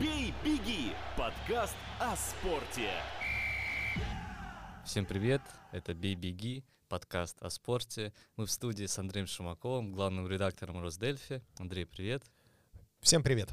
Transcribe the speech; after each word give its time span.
«Бей, 0.00 0.32
беги»– 0.44 0.92
подкаст 1.16 1.74
о 1.98 2.14
спорте. 2.14 2.88
Всем 4.84 5.04
привет, 5.04 5.42
это 5.72 5.92
«Бей, 5.92 6.14
беги», 6.14 6.62
подкаст 6.88 7.42
о 7.42 7.50
спорте. 7.50 8.12
Мы 8.36 8.46
в 8.46 8.50
студии 8.52 8.86
с 8.86 8.96
Андреем 8.98 9.26
Шумаковым, 9.26 9.92
главным 9.92 10.28
редактором 10.28 10.80
Росдельфи. 10.80 11.42
Андрей, 11.58 11.84
привет. 11.84 12.22
Всем 13.00 13.24
привет. 13.24 13.48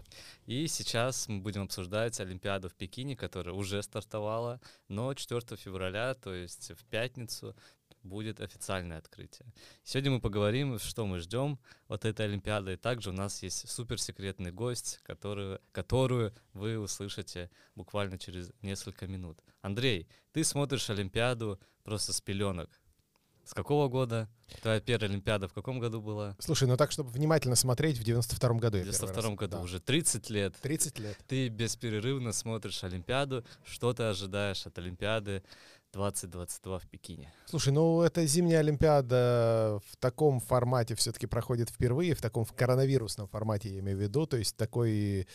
И 0.45 0.67
сейчас 0.67 1.27
мы 1.27 1.39
будем 1.39 1.63
обсуждать 1.63 2.19
Олимпиаду 2.19 2.69
в 2.69 2.75
Пекине, 2.75 3.15
которая 3.15 3.55
уже 3.55 3.81
стартовала, 3.81 4.61
но 4.87 5.15
4 5.15 5.57
февраля, 5.57 6.13
то 6.13 6.31
есть 6.31 6.71
в 6.71 6.85
пятницу, 6.85 7.55
будет 8.05 8.39
официальное 8.39 8.97
открытие. 8.97 9.51
Сегодня 9.83 10.11
мы 10.11 10.21
поговорим, 10.21 10.79
что 10.79 11.05
мы 11.05 11.19
ждем 11.19 11.59
от 11.87 12.05
этой 12.05 12.27
Олимпиады. 12.27 12.73
И 12.73 12.77
также 12.77 13.09
у 13.09 13.13
нас 13.13 13.43
есть 13.43 13.69
суперсекретный 13.69 14.51
гость, 14.51 14.99
который, 15.03 15.59
которую 15.71 16.33
вы 16.53 16.79
услышите 16.79 17.49
буквально 17.75 18.17
через 18.17 18.51
несколько 18.61 19.07
минут. 19.07 19.39
Андрей, 19.61 20.07
ты 20.31 20.43
смотришь 20.43 20.89
Олимпиаду 20.89 21.59
просто 21.83 22.13
с 22.13 22.21
пеленок. 22.21 22.69
С 23.45 23.53
какого 23.53 23.89
года? 23.89 24.27
Твоя 24.63 24.79
первая 24.79 25.09
Олимпиада 25.09 25.47
в 25.47 25.53
каком 25.53 25.79
году 25.79 26.01
была? 26.01 26.35
Слушай, 26.39 26.67
ну 26.67 26.77
так, 26.77 26.91
чтобы 26.91 27.11
внимательно 27.11 27.55
смотреть, 27.55 27.99
в 27.99 28.01
92-м 28.01 28.57
году. 28.57 28.79
В 28.79 28.81
92-м 28.81 29.35
году, 29.35 29.57
да. 29.57 29.61
уже 29.61 29.79
30 29.79 30.29
лет. 30.31 30.55
30 30.61 30.97
лет. 30.97 31.17
Ты 31.27 31.49
бесперерывно 31.49 32.31
смотришь 32.31 32.83
Олимпиаду. 32.83 33.45
Что 33.63 33.93
ты 33.93 34.03
ожидаешь 34.03 34.65
от 34.65 34.77
Олимпиады 34.79 35.43
2022 35.95 36.79
в 36.79 36.87
Пекине? 36.87 37.33
Слушай, 37.45 37.73
ну 37.73 38.01
эта 38.01 38.25
зимняя 38.25 38.59
Олимпиада 38.59 39.79
в 39.89 39.97
таком 39.97 40.39
формате 40.39 40.95
все-таки 40.95 41.25
проходит 41.25 41.69
впервые, 41.69 42.13
в 42.13 42.21
таком 42.21 42.45
в 42.45 42.53
коронавирусном 42.53 43.27
формате, 43.27 43.69
я 43.69 43.79
имею 43.79 43.97
в 43.97 44.01
виду, 44.01 44.27
то 44.27 44.37
есть 44.37 44.55
такой 44.55 45.27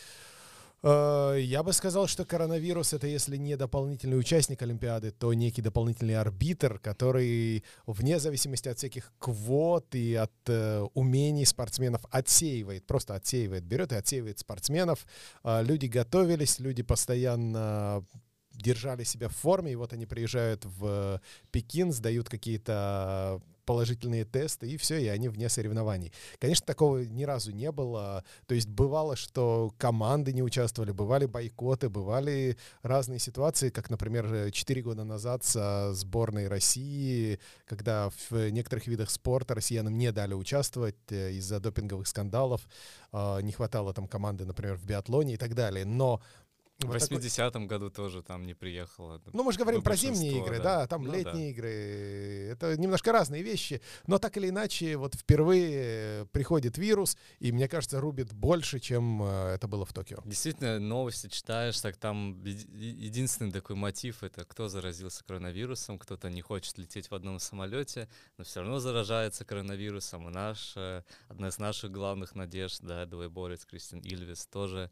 Э, 0.83 1.37
я 1.39 1.63
бы 1.63 1.73
сказал, 1.73 2.07
что 2.07 2.25
коронавирус 2.25 2.93
это 2.93 3.07
если 3.07 3.37
не 3.37 3.57
дополнительный 3.57 4.19
участник 4.19 4.63
Олимпиады, 4.63 5.11
то 5.11 5.33
некий 5.35 5.63
дополнительный 5.63 6.17
арбитр, 6.17 6.79
который 6.79 7.65
вне 7.87 8.19
зависимости 8.19 8.69
от 8.69 8.79
всяких 8.79 9.13
квот 9.19 9.95
и 9.95 10.15
от 10.15 10.33
э, 10.47 10.87
умений 10.95 11.45
спортсменов 11.45 12.03
отсеивает, 12.11 12.87
просто 12.87 13.15
отсеивает, 13.15 13.65
берет 13.65 13.93
и 13.93 13.97
отсеивает 13.97 14.39
спортсменов. 14.39 15.07
Э, 15.45 15.63
люди 15.63 15.87
готовились, 15.87 16.59
люди 16.59 16.83
постоянно 16.83 18.05
держали 18.61 19.05
себя 19.05 19.29
в 19.29 19.37
форме, 19.37 19.73
и 19.73 19.77
вот 19.77 19.93
они 19.93 20.07
приезжают 20.07 20.65
в 20.65 21.21
Пекин, 21.51 21.93
сдают 21.93 22.29
какие-то 22.29 23.41
положительные 23.71 24.25
тесты, 24.25 24.69
и 24.69 24.77
все, 24.77 24.99
и 24.99 25.07
они 25.07 25.29
вне 25.29 25.49
соревнований. 25.49 26.13
Конечно, 26.41 26.67
такого 26.67 27.05
ни 27.05 27.23
разу 27.23 27.53
не 27.53 27.71
было. 27.71 28.25
То 28.47 28.57
есть 28.57 28.69
бывало, 28.69 29.15
что 29.15 29.73
команды 29.79 30.33
не 30.33 30.43
участвовали, 30.43 30.91
бывали 30.91 31.27
бойкоты, 31.27 31.89
бывали 31.89 32.57
разные 32.83 33.21
ситуации, 33.21 33.71
как, 33.71 33.89
например, 33.89 34.51
4 34.51 34.83
года 34.83 35.05
назад 35.05 35.45
со 35.45 35.93
сборной 35.95 36.49
России, 36.49 37.39
когда 37.65 38.11
в 38.11 38.51
некоторых 38.51 38.89
видах 38.89 39.09
спорта 39.09 39.55
россиянам 39.55 39.97
не 39.97 40.11
дали 40.11 40.35
участвовать 40.35 40.97
э, 41.11 41.33
из-за 41.35 41.61
допинговых 41.61 42.09
скандалов, 42.09 42.67
не 43.13 43.53
хватало 43.53 43.95
там 43.95 44.09
команды, 44.09 44.45
например, 44.45 44.77
в 44.77 44.85
биатлоне 44.85 45.35
и 45.35 45.37
так 45.37 45.55
далее. 45.55 45.85
Но 45.85 46.21
в 46.87 46.95
80-м 46.95 47.67
году 47.67 47.91
тоже 47.91 48.23
там 48.23 48.47
не 48.47 48.55
приехала. 48.55 49.21
Ну, 49.33 49.43
мы 49.43 49.53
же 49.53 49.59
говорим 49.59 49.83
про 49.83 49.97
зимние 49.97 50.39
игры, 50.39 50.59
да, 50.59 50.81
да 50.81 50.87
там 50.87 51.05
ну, 51.05 51.13
летние 51.13 51.33
да. 51.33 51.51
игры. 51.51 52.49
Это 52.53 52.77
немножко 52.77 53.13
разные 53.13 53.43
вещи. 53.43 53.81
Но 54.07 54.19
так 54.19 54.37
или 54.37 54.49
иначе, 54.49 54.97
вот 54.97 55.15
впервые 55.15 56.27
приходит 56.33 56.79
вирус, 56.79 57.17
и, 57.39 57.53
мне 57.53 57.69
кажется, 57.69 58.01
рубит 58.01 58.33
больше, 58.33 58.81
чем 58.81 59.23
э, 59.23 59.55
это 59.55 59.69
было 59.69 59.85
в 59.85 59.93
Токио. 59.93 60.19
Действительно, 60.25 60.79
новости 60.79 61.29
читаешь, 61.29 61.81
так 61.81 61.97
там 61.97 62.43
единственный 62.45 63.53
такой 63.53 63.77
мотив— 63.77 64.23
это 64.23 64.45
кто 64.45 64.69
заразился 64.69 65.25
коронавирусом, 65.25 65.99
кто-то 65.99 66.31
не 66.31 66.41
хочет 66.41 66.79
лететь 66.79 67.11
в 67.11 67.15
одном 67.15 67.39
самолете, 67.39 68.09
но 68.39 68.45
все 68.45 68.61
равно 68.61 68.79
заражается 68.79 69.45
коронавирусом. 69.45 70.29
И 70.29 70.33
наш, 70.33 70.75
э, 70.77 71.03
одна 71.29 71.49
из 71.49 71.59
наших 71.59 71.91
главных 71.91 72.35
надежд, 72.35 72.81
да, 72.83 73.07
двоеборец 73.07 73.65
Кристин 73.65 74.01
Ильвис 74.01 74.47
тоже 74.47 74.91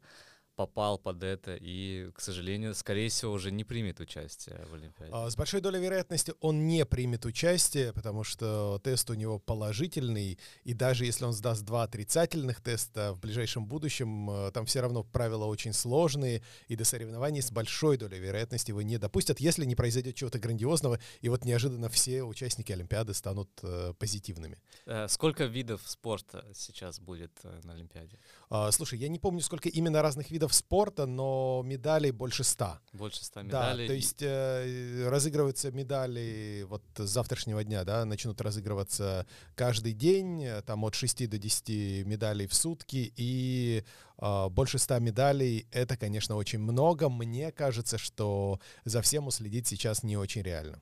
попал 0.59 0.97
под 0.97 1.23
это 1.23 1.55
и, 1.55 2.11
к 2.11 2.19
сожалению, 2.19 2.75
скорее 2.75 3.07
всего, 3.07 3.31
уже 3.31 3.49
не 3.49 3.63
примет 3.63 4.01
участие 4.01 4.59
в 4.69 4.73
Олимпиаде. 4.73 5.13
А, 5.13 5.29
с 5.29 5.37
большой 5.37 5.61
долей 5.61 5.79
вероятности 5.79 6.33
он 6.41 6.67
не 6.67 6.85
примет 6.85 7.25
участие, 7.25 7.93
потому 7.93 8.25
что 8.25 8.77
тест 8.83 9.09
у 9.09 9.13
него 9.13 9.39
положительный, 9.39 10.37
и 10.65 10.73
даже 10.73 11.05
если 11.05 11.23
он 11.23 11.31
сдаст 11.31 11.63
два 11.63 11.83
отрицательных 11.83 12.59
теста 12.59 13.13
в 13.13 13.21
ближайшем 13.21 13.67
будущем, 13.67 14.29
э, 14.29 14.51
там 14.51 14.65
все 14.65 14.81
равно 14.81 15.03
правила 15.05 15.45
очень 15.45 15.71
сложные, 15.71 16.41
и 16.67 16.75
до 16.75 16.83
соревнований 16.83 17.41
с 17.41 17.51
большой 17.51 17.95
долей 17.95 18.19
вероятности 18.19 18.71
его 18.71 18.81
не 18.81 18.97
допустят, 18.97 19.39
если 19.39 19.63
не 19.63 19.75
произойдет 19.75 20.15
чего-то 20.15 20.39
грандиозного, 20.39 20.99
и 21.21 21.29
вот 21.29 21.45
неожиданно 21.45 21.87
все 21.87 22.23
участники 22.23 22.73
Олимпиады 22.73 23.13
станут 23.13 23.49
э, 23.63 23.93
позитивными. 23.97 24.57
Э, 24.85 25.07
сколько 25.07 25.45
видов 25.45 25.83
спорта 25.85 26.45
сейчас 26.53 26.99
будет 26.99 27.31
на 27.63 27.71
Олимпиаде? 27.71 28.19
А, 28.49 28.69
слушай, 28.71 28.99
я 28.99 29.07
не 29.07 29.19
помню, 29.19 29.39
сколько 29.39 29.69
именно 29.69 30.01
разных 30.01 30.31
видов 30.31 30.48
спорта, 30.53 31.05
но 31.05 31.61
медалей 31.65 32.11
больше 32.11 32.43
ста. 32.43 32.81
Больше 32.93 33.23
ста 33.23 33.41
медалей. 33.41 33.85
Да, 33.85 33.87
то 33.87 33.93
есть 33.93 34.21
э, 34.21 35.07
разыгрываются 35.09 35.71
медали 35.71 36.65
вот 36.67 36.83
с 36.97 37.09
завтрашнего 37.09 37.63
дня, 37.63 37.83
да, 37.83 38.05
начнут 38.05 38.39
разыгрываться 38.41 39.25
каждый 39.55 39.93
день, 39.93 40.45
там 40.65 40.83
от 40.85 40.95
6 40.95 41.29
до 41.29 41.37
10 41.37 42.05
медалей 42.05 42.47
в 42.47 42.53
сутки, 42.53 43.13
и 43.15 43.83
э, 44.17 44.49
больше 44.49 44.77
ста 44.79 44.99
медалей— 44.99 45.67
это, 45.71 45.97
конечно, 45.97 46.35
очень 46.35 46.59
много. 46.59 47.09
Мне 47.09 47.51
кажется, 47.51 47.97
что 47.97 48.59
за 48.85 49.01
всем 49.01 49.27
уследить 49.27 49.67
сейчас 49.67 50.03
не 50.03 50.17
очень 50.17 50.41
реально. 50.41 50.81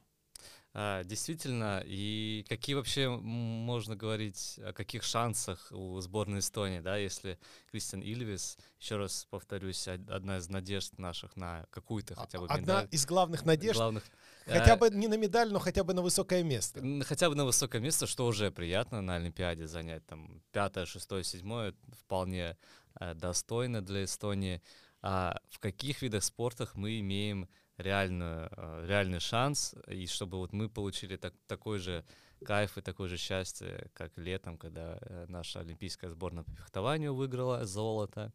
А, 0.79 1.03
действительно, 1.03 1.81
и 1.83 2.45
какие 2.47 2.75
вообще 2.75 3.09
можно 3.09 3.95
говорить 3.95 4.59
о 4.63 4.73
каких 4.73 5.01
шансах 5.01 5.71
у 5.71 5.99
сборной 6.01 6.38
Эстонии, 6.38 6.81
да, 6.81 6.97
если 6.97 7.39
Кристиан 7.71 8.03
Ильвис, 8.03 8.59
еще 8.79 8.97
раз 8.97 9.25
повторюсь, 9.31 9.88
одна 9.88 10.38
из 10.38 10.49
надежд 10.49 10.99
наших 10.99 11.35
на 11.35 11.65
какую-то 11.71 12.13
а, 12.13 12.17
хотя 12.17 12.38
бы 12.38 12.43
медаль. 12.43 12.59
Одна 12.59 12.81
из 12.91 13.07
главных 13.07 13.43
надежд. 13.43 13.77
Главных, 13.77 14.03
хотя 14.45 14.73
а, 14.73 14.77
бы 14.77 14.91
не 14.91 15.07
на 15.07 15.17
медаль, 15.17 15.51
но 15.51 15.57
хотя 15.57 15.83
бы 15.83 15.95
на 15.95 16.03
высокое 16.03 16.43
место. 16.43 16.79
Хотя 17.03 17.31
бы 17.31 17.35
на 17.35 17.45
высокое 17.45 17.81
место, 17.81 18.05
что 18.05 18.27
уже 18.27 18.51
приятно 18.51 19.01
на 19.01 19.15
Олимпиаде 19.15 19.65
занять 19.65 20.05
там 20.05 20.44
пятое, 20.51 20.85
шестое, 20.85 21.23
седьмое, 21.23 21.73
вполне 22.03 22.55
э, 22.99 23.15
достойно 23.15 23.81
для 23.81 24.03
Эстонии. 24.03 24.61
А 25.01 25.39
в 25.49 25.57
каких 25.57 26.03
видах 26.03 26.23
спорта 26.23 26.69
мы 26.75 26.99
имеем 26.99 27.49
реальную, 27.77 28.49
э, 28.51 28.85
реальный 28.88 29.19
шанс, 29.19 29.75
и 29.88 30.07
чтобы 30.07 30.38
вот 30.38 30.53
мы 30.53 30.69
получили 30.69 31.15
так, 31.15 31.33
такой 31.47 31.79
же 31.79 32.03
кайф 32.45 32.77
и 32.77 32.81
такое 32.81 33.09
же 33.09 33.17
счастье, 33.17 33.89
как 33.93 34.17
летом, 34.17 34.57
когда 34.57 34.97
э, 35.01 35.25
наша 35.27 35.59
олимпийская 35.59 36.09
сборная 36.09 36.43
по 36.43 36.51
фехтованию 36.51 37.13
выиграла 37.13 37.65
золото. 37.65 38.31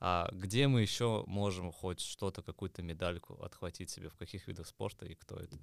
А 0.00 0.28
где 0.32 0.68
мы 0.68 0.82
еще 0.82 1.24
можем 1.26 1.72
хоть 1.72 2.00
что-то, 2.00 2.42
какую-то 2.42 2.82
медальку 2.82 3.42
отхватить 3.42 3.88
себе, 3.90 4.10
в 4.10 4.16
каких 4.16 4.46
видах 4.48 4.66
спорта 4.66 5.06
и 5.06 5.14
кто 5.14 5.36
это? 5.36 5.56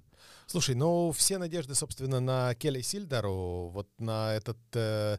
Слушай, 0.46 0.74
ну 0.74 1.12
все 1.12 1.38
надежды, 1.38 1.74
собственно, 1.74 2.18
на 2.18 2.54
Келли 2.54 2.80
Сильдару, 2.80 3.68
вот 3.68 3.88
на 3.98 4.34
этот 4.34 4.58
э, 4.74 5.18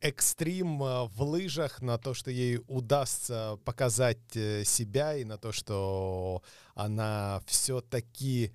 экстрим 0.00 0.82
а, 0.82 1.06
в 1.06 1.22
лыжах, 1.22 1.82
на 1.82 1.98
то, 1.98 2.14
что 2.14 2.30
ей 2.30 2.60
удастся 2.68 3.58
показать 3.64 4.36
э, 4.36 4.64
себя 4.64 5.16
и 5.16 5.24
на 5.24 5.38
то, 5.38 5.52
что 5.52 6.42
она 6.74 7.42
все-таки 7.46 8.52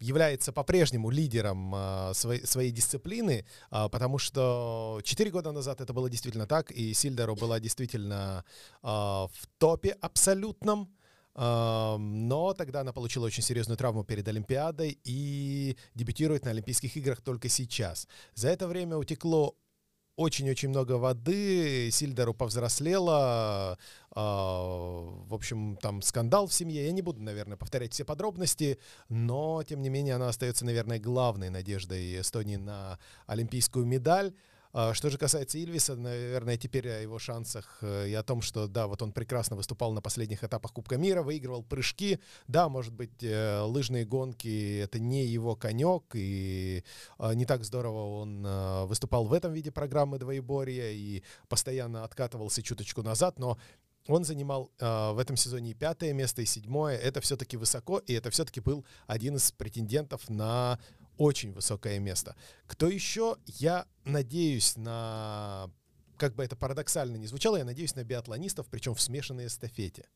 является 0.00 0.52
по-прежнему 0.52 1.10
лидером 1.10 2.14
своей, 2.14 2.44
своей 2.46 2.72
дисциплины, 2.72 3.44
потому 3.68 4.18
что 4.18 5.00
4 5.04 5.30
года 5.30 5.52
назад 5.52 5.82
это 5.82 5.92
было 5.92 6.08
действительно 6.08 6.46
так, 6.46 6.72
и 6.72 6.94
Сильдару 6.94 7.36
была 7.36 7.60
действительно 7.60 8.44
в 8.82 9.30
топе 9.58 9.90
абсолютном, 10.00 10.88
но 11.36 12.54
тогда 12.56 12.80
она 12.80 12.92
получила 12.92 13.26
очень 13.26 13.42
серьезную 13.42 13.76
травму 13.76 14.04
перед 14.04 14.28
Олимпиадой 14.28 14.98
и 15.04 15.76
дебютирует 15.94 16.44
на 16.44 16.52
Олимпийских 16.52 16.96
играх 16.96 17.20
только 17.20 17.48
сейчас. 17.48 18.06
За 18.34 18.48
это 18.48 18.68
время 18.68 18.96
утекло 18.96 19.56
очень-очень 20.16 20.68
много 20.68 20.92
воды, 20.92 21.90
Сильдеру 21.90 22.34
повзрослела, 22.34 23.76
в 24.14 25.34
общем, 25.34 25.76
там 25.82 26.02
скандал 26.02 26.46
в 26.46 26.54
семье. 26.54 26.86
Я 26.86 26.92
не 26.92 27.02
буду, 27.02 27.20
наверное, 27.20 27.56
повторять 27.56 27.92
все 27.94 28.04
подробности, 28.04 28.78
но, 29.08 29.64
тем 29.64 29.82
не 29.82 29.88
менее, 29.88 30.14
она 30.14 30.28
остается, 30.28 30.64
наверное, 30.64 31.00
главной 31.00 31.50
надеждой 31.50 32.20
Эстонии 32.20 32.54
на 32.54 33.00
олимпийскую 33.26 33.84
медаль. 33.86 34.34
А, 34.76 34.92
что 34.92 35.08
же 35.08 35.18
касается 35.18 35.56
Ильвиса, 35.56 35.94
наверное, 35.94 36.56
теперь 36.56 36.88
о 36.88 37.00
его 37.00 37.20
шансах 37.20 37.78
э, 37.80 38.08
и 38.08 38.14
о 38.14 38.24
том, 38.24 38.42
что, 38.42 38.66
да, 38.66 38.88
вот 38.88 39.02
он 39.02 39.12
прекрасно 39.12 39.54
выступал 39.54 39.92
на 39.92 40.02
последних 40.02 40.42
этапах 40.42 40.72
Кубка 40.72 40.96
мира, 40.96 41.22
выигрывал 41.22 41.62
прыжки. 41.62 42.18
Да, 42.48 42.68
может 42.68 42.92
быть, 42.92 43.22
э, 43.22 43.60
лыжные 43.60 44.04
гонки— 44.04 44.78
это 44.82 44.98
не 44.98 45.26
его 45.26 45.54
конек, 45.54 46.02
и 46.14 46.82
а, 47.18 47.34
не 47.34 47.46
так 47.46 47.64
здорово 47.64 48.22
он 48.22 48.44
э, 48.44 48.84
выступал 48.86 49.26
в 49.26 49.32
этом 49.32 49.52
виде 49.52 49.70
программы 49.70 50.18
двоеборья 50.18 50.90
и 50.90 51.22
постоянно 51.48 52.02
откатывался 52.02 52.60
чуточку 52.60 53.04
назад, 53.04 53.38
но 53.38 53.56
он 54.08 54.24
занимал 54.24 54.72
э, 54.80 55.12
в 55.12 55.18
этом 55.18 55.36
сезоне 55.36 55.70
и 55.70 55.74
пятое 55.74 56.12
место, 56.12 56.42
и 56.42 56.46
седьмое. 56.46 56.96
Это 56.96 57.20
все-таки 57.20 57.56
высоко, 57.56 57.98
и 57.98 58.12
это 58.12 58.30
все-таки 58.30 58.58
был 58.58 58.84
один 59.06 59.36
из 59.36 59.52
претендентов 59.52 60.28
на 60.28 60.80
очень 61.18 61.52
высокое 61.52 61.98
место. 61.98 62.36
Кто 62.66 62.88
еще? 62.88 63.36
Я 63.46 63.86
надеюсь 64.04 64.76
на, 64.76 65.70
как 66.16 66.34
бы 66.34 66.44
это 66.44 66.56
парадоксально 66.56 67.16
не 67.16 67.26
звучало, 67.26 67.56
я 67.56 67.64
надеюсь 67.64 67.94
на 67.94 68.04
биатлонистов, 68.04 68.66
причем 68.68 68.94
в 68.94 69.00
смешанной 69.00 69.46
эстафете. 69.46 70.08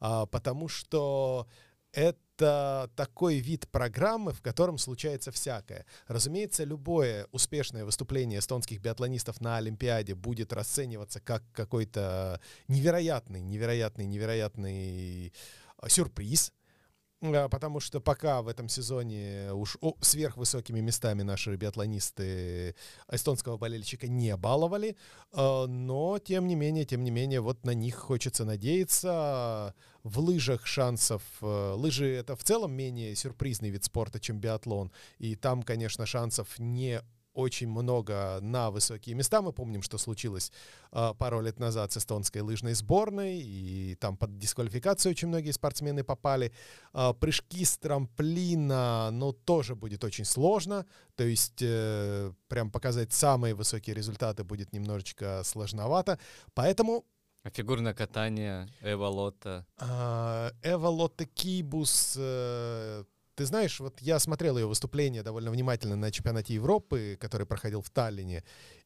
А, 0.00 0.26
потому 0.26 0.68
что 0.68 1.46
это 1.92 2.90
такой 2.96 3.38
вид 3.38 3.68
программы, 3.70 4.32
в 4.32 4.40
котором 4.40 4.78
случается 4.78 5.30
всякое. 5.30 5.84
Разумеется, 6.08 6.64
любое 6.64 7.28
успешное 7.32 7.84
выступление 7.84 8.38
эстонских 8.38 8.80
биатлонистов 8.80 9.40
на 9.40 9.58
Олимпиаде 9.58 10.14
будет 10.14 10.52
расцениваться 10.52 11.20
как 11.20 11.44
какой-то 11.52 12.40
невероятный, 12.68 13.42
невероятный, 13.42 14.06
невероятный 14.06 15.32
а, 15.76 15.88
сюрприз, 15.88 16.52
потому 17.22 17.80
что 17.80 18.00
пока 18.00 18.42
в 18.42 18.48
этом 18.48 18.68
сезоне 18.68 19.52
уж 19.52 19.76
сверхвысокими 20.00 20.80
местами 20.80 21.22
наши 21.22 21.54
биатлонисты 21.54 22.74
эстонского 23.10 23.56
болельщика 23.56 24.08
не 24.08 24.36
баловали, 24.36 24.96
а, 25.32 25.66
но 25.66 26.18
тем 26.18 26.46
не 26.46 26.56
менее, 26.56 26.84
тем 26.84 27.04
не 27.04 27.10
менее, 27.10 27.40
вот 27.40 27.64
на 27.64 27.74
них 27.74 27.94
хочется 27.96 28.44
надеяться. 28.44 29.74
В 30.02 30.18
лыжах 30.18 30.66
шансов... 30.66 31.22
Э, 31.42 31.74
лыжи— 31.74 32.12
это 32.16 32.34
в 32.34 32.42
целом 32.42 32.72
менее 32.72 33.14
сюрпризный 33.14 33.70
вид 33.70 33.84
спорта, 33.84 34.18
чем 34.18 34.40
биатлон, 34.40 34.90
и 35.18 35.36
там, 35.36 35.62
конечно, 35.62 36.06
шансов 36.06 36.58
не 36.58 37.02
очень 37.34 37.68
много 37.68 38.38
на 38.40 38.70
высокие 38.70 39.14
места. 39.14 39.42
Мы 39.42 39.52
помним, 39.52 39.82
что 39.82 39.98
случилось 39.98 40.52
э, 40.92 41.12
пару 41.18 41.40
лет 41.40 41.58
назад 41.58 41.92
с 41.92 41.96
эстонской 41.96 42.42
лыжной 42.42 42.74
сборной, 42.74 43.40
и 43.40 43.96
там 44.00 44.16
под 44.16 44.38
дисквалификацию 44.38 45.12
очень 45.12 45.28
многие 45.28 45.52
спортсмены 45.52 46.04
попали. 46.04 46.52
Э, 46.94 47.12
прыжки 47.18 47.64
с 47.64 47.78
трамплина, 47.78 49.10
ну, 49.12 49.32
тоже 49.32 49.74
будет 49.74 50.04
очень 50.04 50.24
сложно. 50.24 50.86
То 51.14 51.24
есть 51.24 51.62
э, 51.62 52.32
прям 52.48 52.70
показать 52.70 53.12
самые 53.12 53.54
высокие 53.54 53.94
результаты 53.94 54.44
будет 54.44 54.72
немножечко 54.72 55.42
сложновато. 55.44 56.18
Поэтому 56.54 57.04
а 57.44 57.50
фигурное 57.50 57.92
катание, 57.92 58.68
Эва 58.82 59.06
Лотта? 59.06 59.66
Эва 60.62 60.86
Лотта 60.86 61.24
Кибус, 61.24 62.14
э, 62.16 63.04
ты 63.34 63.44
знаешь, 63.46 63.80
вот 63.80 64.00
я 64.00 64.18
смотрел 64.18 64.58
ее 64.58 64.66
выступление 64.66 65.22
довольно 65.22 65.50
внимательно 65.50 65.96
на 65.96 66.10
чемпионате 66.10 66.54
Европы, 66.54 67.16
который 67.20 67.46
проходил 67.46 67.80
в 67.82 67.90
Таллине, 67.90 68.44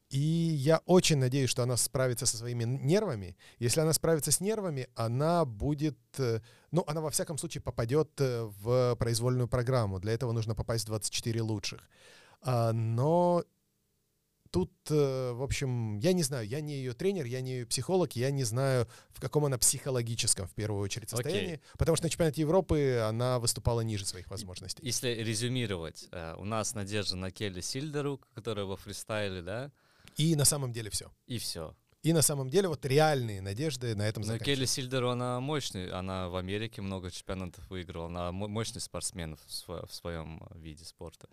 и 0.09 0.19
я 0.19 0.81
очень 0.85 1.17
надеюсь, 1.17 1.49
что 1.49 1.63
она 1.63 1.75
справится 1.75 2.25
со 2.25 2.37
своими 2.37 2.63
нервами. 2.63 3.35
Если 3.59 3.81
она 3.81 3.91
справится 3.91 4.31
с 4.31 4.39
нервами, 4.39 4.87
она 4.95 5.43
будет, 5.43 5.97
э, 6.17 6.39
ну, 6.71 6.85
она 6.87 7.01
во 7.01 7.09
всяком 7.09 7.37
случае 7.37 7.61
попадет 7.61 8.09
э, 8.21 8.43
в 8.43 8.95
произвольную 8.95 9.49
программу. 9.49 9.99
Для 9.99 10.13
этого 10.13 10.31
нужно 10.31 10.55
попасть 10.55 10.85
в 10.85 10.87
24 10.87 11.41
лучших. 11.41 11.81
А, 12.41 12.71
но 12.71 13.43
тут, 14.51 14.71
э, 14.89 15.31
в 15.33 15.43
общем, 15.43 15.97
я 15.99 16.13
не 16.13 16.23
знаю, 16.23 16.47
я 16.47 16.61
не 16.61 16.75
ее 16.75 16.93
тренер, 16.93 17.25
я 17.25 17.41
не 17.41 17.51
ее 17.51 17.65
психолог, 17.65 18.15
я 18.15 18.31
не 18.31 18.43
знаю, 18.43 18.87
в 19.09 19.19
каком 19.19 19.45
она 19.45 19.57
психологическом, 19.57 20.47
в 20.47 20.53
первую 20.53 20.81
очередь, 20.81 21.09
состоянии, 21.09 21.55
okay. 21.55 21.77
потому 21.77 21.95
что 21.95 22.05
на 22.05 22.09
чемпионате 22.09 22.41
Европы 22.41 23.03
она 23.07 23.39
выступала 23.39 23.81
ниже 23.81 24.05
своих 24.05 24.29
возможностей. 24.29 24.83
Если 24.85 25.09
резюмировать, 25.09 26.07
э, 26.11 26.35
у 26.37 26.45
нас 26.45 26.73
надежда 26.73 27.15
на 27.15 27.31
Келли 27.31 27.61
Сильдеру, 27.61 28.21
которая 28.33 28.65
во 28.65 28.77
фристайле, 28.77 29.41
да? 29.41 29.71
И 30.15 30.35
на 30.35 30.45
самом 30.45 30.71
деле 30.71 30.89
все. 30.89 31.11
И 31.27 31.37
все. 31.37 31.75
И 32.03 32.13
на 32.13 32.21
самом 32.21 32.49
деле 32.49 32.69
вот 32.69 32.85
реальные 32.85 33.41
надежды 33.41 33.95
на 33.95 34.07
этом 34.07 34.23
Но 34.23 34.37
Келли 34.37 34.65
Сильдеру, 34.65 35.09
она 35.09 35.39
мощный, 35.39 35.89
она 35.91 36.29
в 36.29 36.35
Америке 36.35 36.81
много 36.81 37.11
чемпионатов 37.11 37.69
выиграла, 37.69 38.05
она 38.05 38.31
мощный 38.31 38.79
спортсмен 38.79 39.35
в, 39.35 39.87
в 39.87 39.93
своем 39.93 40.41
виде 40.55 40.85
спорта. 40.85 41.27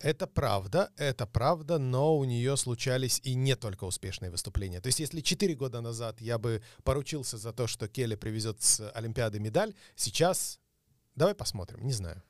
Это 0.00 0.26
правда, 0.26 0.90
это 0.96 1.26
правда, 1.26 1.78
но 1.78 2.16
у 2.16 2.24
нее 2.24 2.56
случались 2.56 3.20
и 3.22 3.34
не 3.34 3.54
только 3.54 3.84
успешные 3.84 4.30
выступления. 4.30 4.80
То 4.80 4.86
есть 4.86 4.98
если 4.98 5.20
4 5.20 5.54
года 5.54 5.82
назад 5.82 6.22
я 6.22 6.38
бы 6.38 6.62
поручился 6.84 7.36
за 7.36 7.52
то, 7.52 7.66
что 7.66 7.86
Келли 7.86 8.14
привезет 8.14 8.62
с 8.62 8.90
Олимпиады 8.92 9.40
медаль, 9.40 9.74
сейчас 9.96 10.58
давай 11.16 11.34
посмотрим, 11.34 11.84
не 11.84 11.92
знаю. 11.92 12.22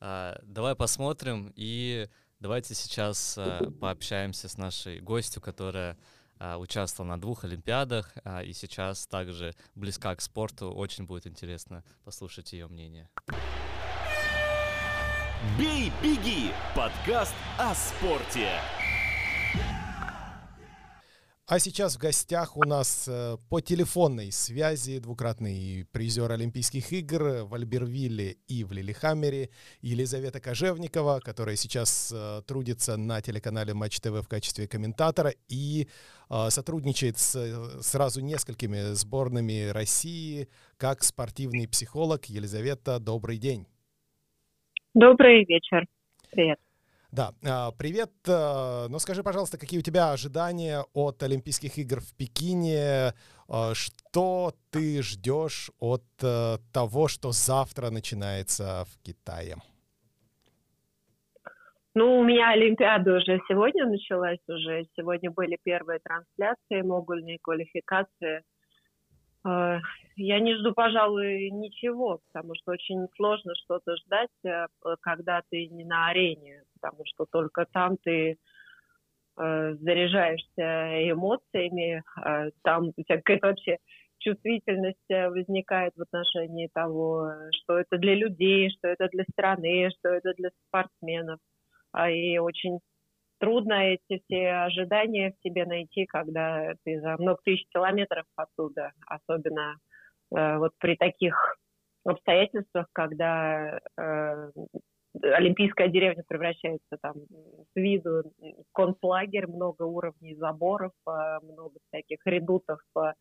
А, 0.00 0.40
давай 0.42 0.74
посмотрим 0.74 1.52
и 1.54 2.08
давайте 2.40 2.74
сейчас 2.74 3.36
а, 3.36 3.70
пообщаемся 3.78 4.48
с 4.48 4.56
нашей 4.56 5.00
гостью, 5.00 5.42
которая 5.42 5.98
а, 6.38 6.56
участвовала 6.56 7.10
на 7.10 7.20
двух 7.20 7.44
Олимпиадах 7.44 8.10
а, 8.24 8.42
и 8.42 8.54
сейчас 8.54 9.06
также 9.06 9.54
близка 9.74 10.16
к 10.16 10.22
спорту. 10.22 10.70
Очень 10.72 11.04
будет 11.04 11.26
интересно 11.26 11.84
послушать 12.04 12.54
ее 12.54 12.68
мнение. 12.68 13.10
«Бей, 15.56 15.92
беги»— 16.02 16.50
подкаст 16.74 17.34
о 17.58 17.72
спорте. 17.74 18.48
А 21.46 21.58
сейчас 21.60 21.94
в 21.94 21.98
гостях 21.98 22.56
у 22.56 22.64
нас 22.64 23.06
э, 23.08 23.38
по 23.48 23.60
телефонной 23.60 24.32
связи 24.32 24.98
двукратный 24.98 25.86
призер 25.92 26.30
Олимпийских 26.30 26.92
игр 26.92 27.44
в 27.44 27.54
Альбервилле 27.54 28.32
и 28.48 28.64
в 28.64 28.72
Лилихаммере 28.72 29.48
Елизавета 29.80 30.40
Кожевникова, 30.40 31.20
которая 31.20 31.56
сейчас 31.56 32.12
э, 32.12 32.42
трудится 32.46 32.96
на 32.98 33.22
телеканале 33.22 33.72
Матч 33.72 34.00
ТВ 34.00 34.22
в 34.22 34.28
качестве 34.28 34.68
комментатора 34.68 35.32
и 35.48 35.88
э, 36.28 36.50
сотрудничает 36.50 37.16
с 37.18 37.80
сразу 37.80 38.20
несколькими 38.20 38.92
сборными 38.92 39.68
России 39.68 40.48
как 40.76 41.02
спортивный 41.02 41.66
психолог. 41.66 42.26
Елизавета, 42.26 42.98
добрый 42.98 43.38
день. 43.38 43.66
Добрый 44.98 45.44
вечер. 45.44 45.86
Привет. 46.32 46.58
Да, 47.12 47.30
а, 47.48 47.70
привет. 47.70 48.10
Ну 48.26 48.98
скажи, 48.98 49.22
пожалуйста, 49.22 49.56
какие 49.56 49.78
у 49.78 49.82
тебя 49.82 50.10
ожидания 50.10 50.84
от 50.92 51.22
Олимпийских 51.22 51.78
игр 51.78 52.00
в 52.00 52.16
Пекине? 52.16 53.12
А, 53.48 53.74
что 53.74 54.50
ты 54.72 55.00
ждешь 55.02 55.70
от 55.78 56.02
того, 56.16 57.06
что 57.06 57.30
завтра 57.30 57.90
начинается 57.90 58.86
в 58.86 59.00
Китае? 59.04 59.54
Ну, 61.94 62.18
у 62.18 62.24
меня 62.24 62.50
Олимпиада 62.50 63.18
уже 63.18 63.40
сегодня 63.48 63.86
началась 63.86 64.42
уже. 64.48 64.84
Сегодня 64.96 65.30
были 65.30 65.58
первые 65.62 66.00
трансляции, 66.00 66.82
могульные 66.82 67.38
квалификации. 67.40 68.42
Я 69.44 70.40
не 70.40 70.56
жду, 70.56 70.72
пожалуй, 70.74 71.50
ничего, 71.50 72.20
потому 72.26 72.54
что 72.56 72.72
очень 72.72 73.06
сложно 73.14 73.54
что-то 73.54 73.96
ждать, 73.96 74.30
э, 74.44 74.66
когда 75.00 75.42
ты 75.48 75.68
не 75.68 75.84
на 75.84 76.08
арене, 76.08 76.64
потому 76.74 77.04
что 77.06 77.24
только 77.30 77.64
там 77.72 77.96
ты 77.98 78.36
э, 79.36 79.74
заряжаешься 79.74 81.12
эмоциями, 81.12 82.02
э, 82.24 82.50
там 82.62 82.88
у 82.88 83.02
тебя 83.04 83.18
какая-то 83.18 83.46
вообще 83.46 83.78
чувствительность 84.18 85.08
возникает 85.08 85.94
в 85.96 86.02
отношении 86.02 86.68
того, 86.74 87.30
что 87.52 87.78
это 87.78 87.96
для 87.96 88.16
людей, 88.16 88.70
что 88.70 88.88
это 88.88 89.06
для 89.06 89.22
страны, 89.30 89.90
что 90.00 90.08
это 90.08 90.34
для 90.34 90.50
спортсменов. 90.66 91.38
А 91.92 92.10
И 92.10 92.38
очень 92.38 92.80
трудно 93.38 93.94
эти 93.94 94.22
все 94.24 94.50
ожидания 94.50 95.32
в 95.32 95.42
себе 95.42 95.64
найти, 95.64 96.06
когда 96.06 96.74
ты 96.84 97.00
за 97.00 97.16
много 97.18 97.40
тысяч 97.44 97.66
километров 97.72 98.26
оттуда, 98.36 98.92
особенно 99.06 99.76
э, 100.34 100.58
вот 100.58 100.72
при 100.78 100.96
таких 100.96 101.56
обстоятельствах, 102.04 102.86
когда 102.92 103.80
э, 103.96 104.50
Олимпийская 105.22 105.88
деревня 105.88 106.22
превращается 106.26 106.98
там 107.00 107.14
с 107.16 107.74
виду 107.74 108.32
в 108.40 108.72
концлагерь, 108.72 109.46
много 109.46 109.82
уровней 109.82 110.34
заборов, 110.36 110.92
э, 111.06 111.38
много 111.42 111.78
всяких 111.88 112.24
редутов 112.26 112.80
э, 112.96 113.12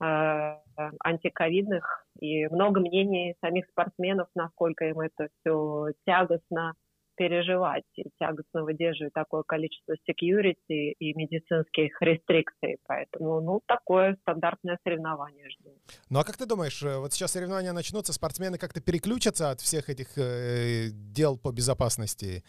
антиковидных 0.00 2.06
и 2.20 2.46
много 2.48 2.80
мнений 2.80 3.34
самих 3.40 3.66
спортсменов, 3.66 4.28
насколько 4.34 4.86
им 4.86 5.00
это 5.00 5.28
все 5.40 5.92
тягостно, 6.04 6.74
переживать 7.16 7.84
и 7.96 8.04
тягостно 8.18 8.62
выдерживать 8.64 9.12
такое 9.12 9.42
количество 9.42 9.94
security 10.08 10.92
и 10.98 11.14
медицинских 11.14 12.00
рестрикций. 12.00 12.78
Поэтому, 12.86 13.40
ну, 13.40 13.60
такое 13.66 14.16
стандартное 14.22 14.78
соревнование 14.84 15.48
жду. 15.50 15.70
Ну, 16.10 16.18
а 16.18 16.24
как 16.24 16.36
ты 16.36 16.46
думаешь, 16.46 16.82
э, 16.82 16.98
вот 16.98 17.12
сейчас 17.12 17.32
соревнования 17.32 17.72
начнутся, 17.72 18.12
спортсмены 18.12 18.58
как-то 18.58 18.80
переключатся 18.80 19.50
от 19.50 19.60
всех 19.60 19.88
этих 19.90 20.16
э, 20.16 20.88
дел 20.92 21.38
по 21.38 21.52
безопасности? 21.52 22.42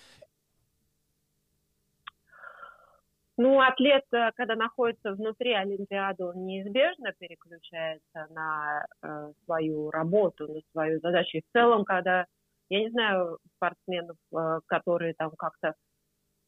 Ну, 3.40 3.62
атлет, 3.62 4.04
э, 4.14 4.32
когда 4.36 4.56
находится 4.56 5.14
внутри 5.14 5.54
Олимпиады, 5.54 6.26
он 6.26 6.44
неизбежно 6.46 7.14
переключается 7.20 8.28
на 8.32 8.84
э, 9.04 9.32
свою 9.46 9.92
работу, 9.92 10.48
на 10.48 10.62
свою 10.72 11.00
задачу. 11.02 11.38
И 11.38 11.42
в 11.42 11.52
целом, 11.54 11.86
когда 11.86 12.26
я 12.70 12.80
не 12.82 12.90
знаю 12.90 13.40
спортсменов, 13.56 14.18
э, 14.34 14.60
которые 14.68 15.14
там 15.14 15.32
как-то 15.38 15.74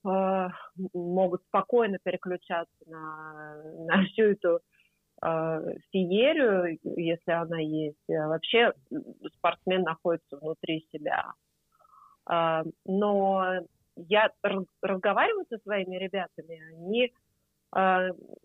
э, 0.06 0.48
могут 0.94 1.44
спокойно 1.44 1.98
переключаться 2.04 2.76
на, 2.88 3.64
на 3.86 4.04
всю 4.06 4.24
эту 4.24 4.60
э, 5.24 5.60
феерию, 5.92 6.78
если 6.84 7.32
она 7.32 7.60
есть. 7.60 7.98
Вообще 8.08 8.74
спортсмен 9.38 9.84
находится 9.84 10.38
внутри 10.38 10.88
себя. 10.92 11.34
Но 12.86 13.62
я 13.96 14.30
разговариваю 14.84 15.46
со 15.50 15.58
своими 15.60 15.96
ребятами, 15.96 16.62
они 16.76 17.12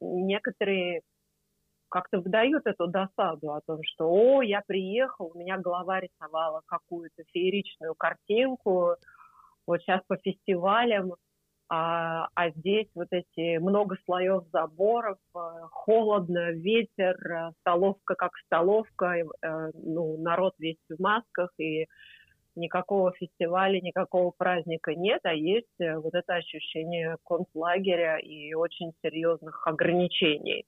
некоторые 0.00 1.02
как-то 1.94 2.18
выдают 2.18 2.66
эту 2.66 2.88
досаду 2.88 3.52
о 3.52 3.60
том, 3.64 3.78
что 3.84 4.10
«О, 4.10 4.42
я 4.42 4.62
приехал, 4.66 5.30
у 5.32 5.38
меня 5.38 5.58
голова 5.58 6.00
рисовала 6.00 6.60
какую-то 6.66 7.22
фееричную 7.32 7.94
картинку, 7.94 8.96
вот 9.64 9.80
сейчас 9.80 10.00
по 10.08 10.16
фестивалям, 10.16 11.14
а, 11.68 12.26
а 12.34 12.50
здесь 12.50 12.88
вот 12.96 13.06
эти 13.12 13.58
много 13.58 13.96
слоев 14.06 14.42
заборов, 14.52 15.18
э, 15.36 15.38
холодно, 15.70 16.50
ветер, 16.50 17.16
э, 17.30 17.52
столовка 17.60 18.16
как 18.16 18.32
столовка, 18.44 19.14
э, 19.14 19.70
ну, 19.74 20.16
народ 20.18 20.54
весь 20.58 20.82
в 20.90 21.00
масках, 21.00 21.50
и 21.58 21.86
никакого 22.56 23.12
фестиваля, 23.12 23.80
никакого 23.80 24.32
праздника 24.36 24.96
нет, 24.96 25.20
а 25.22 25.32
есть 25.32 25.78
вот 25.78 26.14
это 26.14 26.34
ощущение 26.34 27.18
концлагеря 27.24 28.18
и 28.18 28.52
очень 28.54 28.92
серьезных 29.00 29.64
ограничений. 29.68 30.64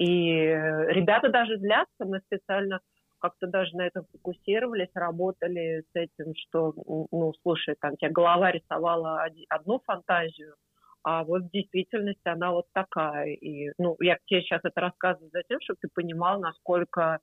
И 0.00 0.06
ребята 0.08 1.28
даже 1.28 1.58
злятся, 1.58 2.06
мы 2.06 2.20
специально 2.20 2.80
как-то 3.18 3.46
даже 3.46 3.76
на 3.76 3.86
этом 3.86 4.06
фокусировались, 4.12 4.88
работали 4.94 5.82
с 5.82 5.94
этим, 5.94 6.34
что, 6.34 6.72
ну, 7.12 7.34
слушай, 7.42 7.76
там 7.78 7.98
тебе 7.98 8.10
голова 8.10 8.50
рисовала 8.50 9.26
одну 9.50 9.78
фантазию, 9.80 10.54
а 11.02 11.22
вот 11.22 11.42
в 11.42 11.50
действительности 11.50 12.26
она 12.26 12.52
вот 12.52 12.64
такая. 12.72 13.26
И, 13.28 13.72
ну, 13.76 13.96
я 14.00 14.16
тебе 14.24 14.40
сейчас 14.40 14.60
это 14.64 14.80
рассказываю 14.80 15.30
за 15.32 15.42
тем, 15.42 15.60
чтобы 15.60 15.78
ты 15.82 15.88
понимал, 15.92 16.40
насколько 16.40 17.18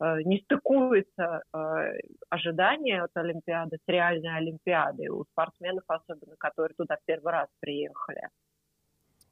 э, 0.00 0.22
не 0.24 0.40
стыкуется 0.40 1.42
э, 1.54 1.58
ожидания 2.28 3.04
от 3.04 3.10
Олимпиады 3.14 3.76
с 3.76 3.88
реальной 3.88 4.36
Олимпиадой 4.36 5.08
у 5.08 5.24
спортсменов, 5.30 5.84
особенно, 5.86 6.34
которые 6.38 6.74
туда 6.74 6.98
первый 7.04 7.32
раз 7.32 7.48
приехали. 7.60 8.28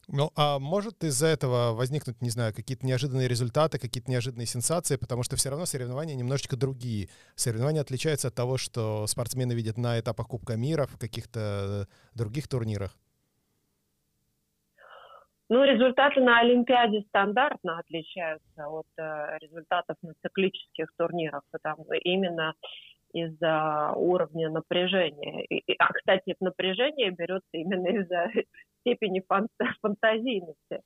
Ну, 0.08 0.30
а 0.36 0.58
может 0.58 1.02
из-за 1.04 1.26
этого 1.26 1.72
возникнуть, 1.72 2.20
не 2.20 2.30
знаю, 2.30 2.54
какие-то 2.54 2.86
неожиданные 2.86 3.28
результаты, 3.28 3.78
какие-то 3.78 4.10
неожиданные 4.10 4.46
сенсации, 4.46 4.96
потому 4.96 5.22
что 5.22 5.36
все 5.36 5.50
равно 5.50 5.66
соревнования 5.66 6.14
немножечко 6.14 6.56
другие. 6.56 7.08
Соревнования 7.34 7.80
отличаются 7.80 8.28
от 8.28 8.34
того, 8.34 8.58
что 8.58 9.06
спортсмены 9.06 9.52
видят 9.52 9.78
на 9.78 9.98
этапах 9.98 10.28
Кубка 10.28 10.56
мира, 10.56 10.86
в 10.86 10.98
каких-то 10.98 11.88
других 12.14 12.48
турнирах. 12.48 12.96
Ну, 15.50 15.62
результаты 15.62 16.20
на 16.20 16.40
Олимпиаде 16.40 17.02
стандартно 17.08 17.78
отличаются 17.78 18.66
от 18.66 18.86
э, 18.96 19.38
результатов 19.40 19.96
на 20.02 20.14
циклических 20.22 20.88
турнирах, 20.96 21.42
потому 21.50 21.84
именно 22.02 22.54
из-за 23.14 23.92
уровня 23.94 24.50
напряжения. 24.50 25.44
И, 25.44 25.74
а, 25.78 25.92
кстати, 25.92 26.30
это 26.30 26.44
напряжение 26.44 27.10
берется 27.10 27.48
именно 27.52 27.86
из-за 27.86 28.28
степени 28.80 29.22
фантазийности. 29.80 30.82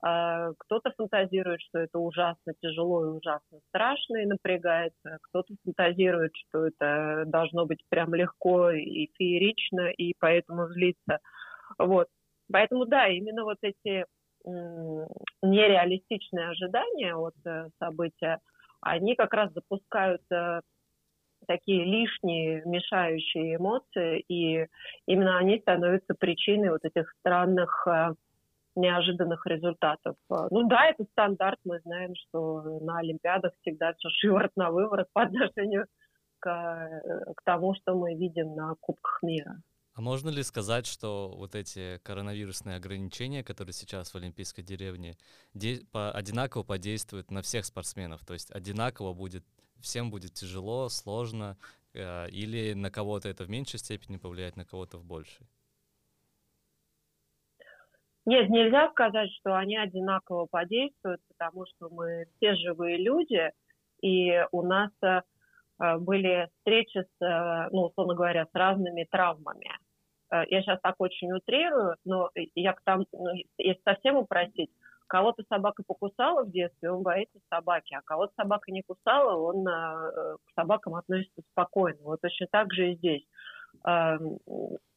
А, 0.00 0.52
кто-то 0.58 0.92
фантазирует, 0.96 1.60
что 1.60 1.80
это 1.80 1.98
ужасно 1.98 2.54
тяжело 2.60 3.04
и 3.04 3.08
ужасно 3.08 3.58
страшно 3.68 4.18
и 4.18 4.26
напрягается. 4.26 5.18
Кто-то 5.22 5.54
фантазирует, 5.64 6.32
что 6.36 6.66
это 6.66 7.24
должно 7.26 7.66
быть 7.66 7.80
прям 7.88 8.14
легко 8.14 8.70
и 8.70 9.10
феерично, 9.18 9.90
и 9.90 10.14
поэтому 10.18 10.68
злится. 10.68 11.18
Вот. 11.78 12.06
Поэтому, 12.52 12.86
да, 12.86 13.08
именно 13.08 13.44
вот 13.44 13.58
эти 13.62 14.04
нереалистичные 14.44 16.48
ожидания 16.48 17.14
от 17.14 17.34
э, 17.44 17.68
события, 17.78 18.40
они 18.80 19.14
как 19.14 19.32
раз 19.34 19.52
запускают 19.52 20.22
э, 20.32 20.62
такие 21.46 21.84
лишние 21.84 22.62
мешающие 22.64 23.56
эмоции, 23.56 24.24
и 24.28 24.66
именно 25.06 25.38
они 25.38 25.58
становятся 25.60 26.14
причиной 26.14 26.70
вот 26.70 26.84
этих 26.84 27.12
странных 27.20 27.86
э, 27.86 28.14
неожиданных 28.76 29.46
результатов. 29.46 30.16
Э, 30.30 30.48
ну 30.50 30.68
да, 30.68 30.86
это 30.86 31.04
стандарт, 31.12 31.58
мы 31.64 31.80
знаем, 31.80 32.14
что 32.14 32.62
на 32.80 32.98
Олимпиадах 32.98 33.52
всегда 33.60 33.94
все 33.94 34.08
шиворот 34.10 34.52
на 34.56 34.70
выворот 34.70 35.08
по 35.12 35.22
отношению 35.22 35.86
к, 36.38 36.48
э, 36.48 37.32
к 37.36 37.42
тому, 37.44 37.74
что 37.74 37.94
мы 37.94 38.14
видим 38.14 38.54
на 38.54 38.74
Кубках 38.80 39.22
мира. 39.22 39.62
А 39.94 40.00
можно 40.00 40.30
ли 40.30 40.42
сказать, 40.42 40.86
что 40.86 41.34
вот 41.36 41.54
эти 41.54 41.98
коронавирусные 41.98 42.76
ограничения, 42.76 43.44
которые 43.44 43.74
сейчас 43.74 44.12
в 44.12 44.16
Олимпийской 44.16 44.62
деревне, 44.62 45.16
де- 45.52 45.84
по- 45.92 46.10
одинаково 46.12 46.62
подействуют 46.62 47.30
на 47.30 47.42
всех 47.42 47.66
спортсменов? 47.66 48.24
То 48.24 48.32
есть 48.32 48.50
одинаково 48.50 49.12
будет 49.12 49.44
всем 49.82 50.10
будет 50.10 50.32
тяжело, 50.32 50.88
сложно, 50.88 51.56
э, 51.94 52.28
или 52.30 52.72
на 52.74 52.90
кого-то 52.90 53.28
это 53.28 53.44
в 53.44 53.50
меньшей 53.50 53.78
степени 53.78 54.16
повлияет, 54.16 54.56
на 54.56 54.64
кого-то 54.64 54.98
в 54.98 55.04
большей? 55.04 55.46
Нет, 58.24 58.48
нельзя 58.50 58.88
сказать, 58.90 59.30
что 59.40 59.56
они 59.56 59.76
одинаково 59.76 60.46
подействуют, 60.46 61.20
потому 61.28 61.66
что 61.66 61.88
мы 61.90 62.26
все 62.36 62.54
живые 62.54 62.96
люди, 62.96 63.50
и 64.00 64.46
у 64.52 64.62
нас 64.62 64.90
э, 65.02 65.20
были 65.98 66.48
встречи 66.58 66.98
с, 66.98 67.24
э, 67.24 67.68
ну, 67.72 67.86
условно 67.86 68.14
говоря, 68.14 68.46
с 68.46 68.54
разными 68.54 69.06
травмами. 69.10 69.70
Я 70.48 70.62
сейчас 70.62 70.80
так 70.80 70.94
очень 70.98 71.30
утрирую, 71.30 71.96
но 72.06 72.30
я 72.54 72.72
к 72.72 72.80
тому, 72.84 73.04
ну, 73.12 73.34
если 73.58 73.82
совсем 73.84 74.16
упростить, 74.16 74.70
Кого-то 75.12 75.44
собака 75.46 75.82
покусала 75.86 76.42
в 76.42 76.50
детстве, 76.50 76.90
он 76.90 77.02
боится 77.02 77.38
собаки, 77.50 77.92
а 77.92 78.00
кого-то 78.00 78.32
собака 78.34 78.72
не 78.72 78.80
кусала, 78.80 79.36
он 79.36 79.68
э, 79.68 80.36
к 80.42 80.52
собакам 80.58 80.94
относится 80.94 81.42
спокойно. 81.50 81.98
Вот 82.02 82.22
точно 82.22 82.46
так 82.50 82.72
же 82.72 82.92
и 82.92 82.96
здесь. 82.96 83.22
Эм, 83.84 84.38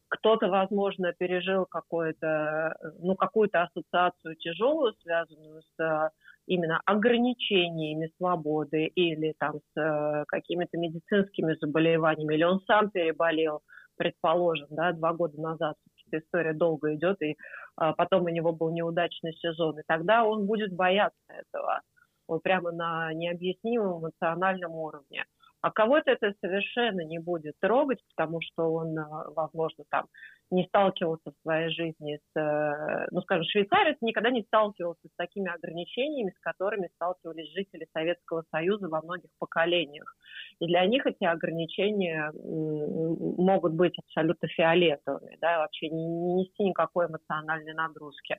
кто-то, 0.07 0.47
возможно, 0.47 1.11
пережил 1.11 1.65
какое-то, 1.65 2.77
ну, 2.99 3.15
какую-то 3.15 3.63
ассоциацию 3.63 4.37
тяжелую, 4.37 4.93
связанную 5.01 5.61
с 5.63 5.83
э, 5.83 6.09
именно 6.47 6.79
ограничениями 6.85 8.09
свободы 8.15 8.85
или 8.85 9.35
там 9.37 9.55
с 9.59 9.77
э, 9.77 10.23
какими-то 10.29 10.77
медицинскими 10.77 11.57
заболеваниями, 11.59 12.35
или 12.35 12.43
он 12.45 12.61
сам 12.61 12.89
переболел, 12.89 13.63
предположим, 13.97 14.67
да, 14.69 14.93
два 14.93 15.11
года 15.11 15.41
назад 15.41 15.75
эта 16.07 16.23
история 16.23 16.53
долго 16.53 16.93
идет, 16.95 17.21
и 17.21 17.35
а, 17.75 17.93
потом 17.93 18.23
у 18.23 18.29
него 18.29 18.51
был 18.51 18.71
неудачный 18.71 19.33
сезон. 19.33 19.79
И 19.79 19.83
тогда 19.87 20.23
он 20.23 20.45
будет 20.45 20.73
бояться 20.73 21.17
этого 21.27 21.81
вот 22.27 22.41
прямо 22.43 22.71
на 22.71 23.13
необъяснимом 23.13 23.99
эмоциональном 23.99 24.73
уровне. 24.73 25.25
А 25.61 25.71
кого-то 25.71 26.11
это 26.11 26.33
совершенно 26.41 27.01
не 27.01 27.19
будет 27.19 27.55
трогать, 27.59 27.99
потому 28.15 28.39
что 28.41 28.71
он, 28.71 28.97
а, 28.97 29.25
возможно, 29.35 29.83
там 29.89 30.05
не 30.51 30.63
сталкивался 30.65 31.31
в 31.31 31.41
своей 31.41 31.69
жизни 31.69 32.17
с, 32.17 32.39
э, 32.39 33.07
ну, 33.11 33.21
скажем, 33.21 33.45
швейцарец 33.45 33.97
никогда 34.01 34.29
не 34.29 34.43
сталкивался 34.43 35.07
с 35.07 35.15
такими 35.17 35.51
ограничениями, 35.51 36.33
с 36.37 36.39
которыми 36.39 36.89
сталкивались 36.95 37.51
жители 37.53 37.87
Советского 37.93 38.43
Союза 38.51 38.87
во 38.87 39.01
многих 39.01 39.31
поколениях. 39.39 40.15
И 40.59 40.67
для 40.67 40.85
них 40.85 41.05
эти 41.07 41.23
ограничения 41.23 42.31
могут 42.33 43.73
быть 43.73 43.97
абсолютно 43.97 44.47
фиолетовыми, 44.49 45.37
да, 45.41 45.59
вообще 45.59 45.89
не, 45.89 46.05
не 46.05 46.33
нести 46.35 46.63
никакой 46.63 47.07
эмоциональной 47.07 47.73
нагрузки. 47.73 48.37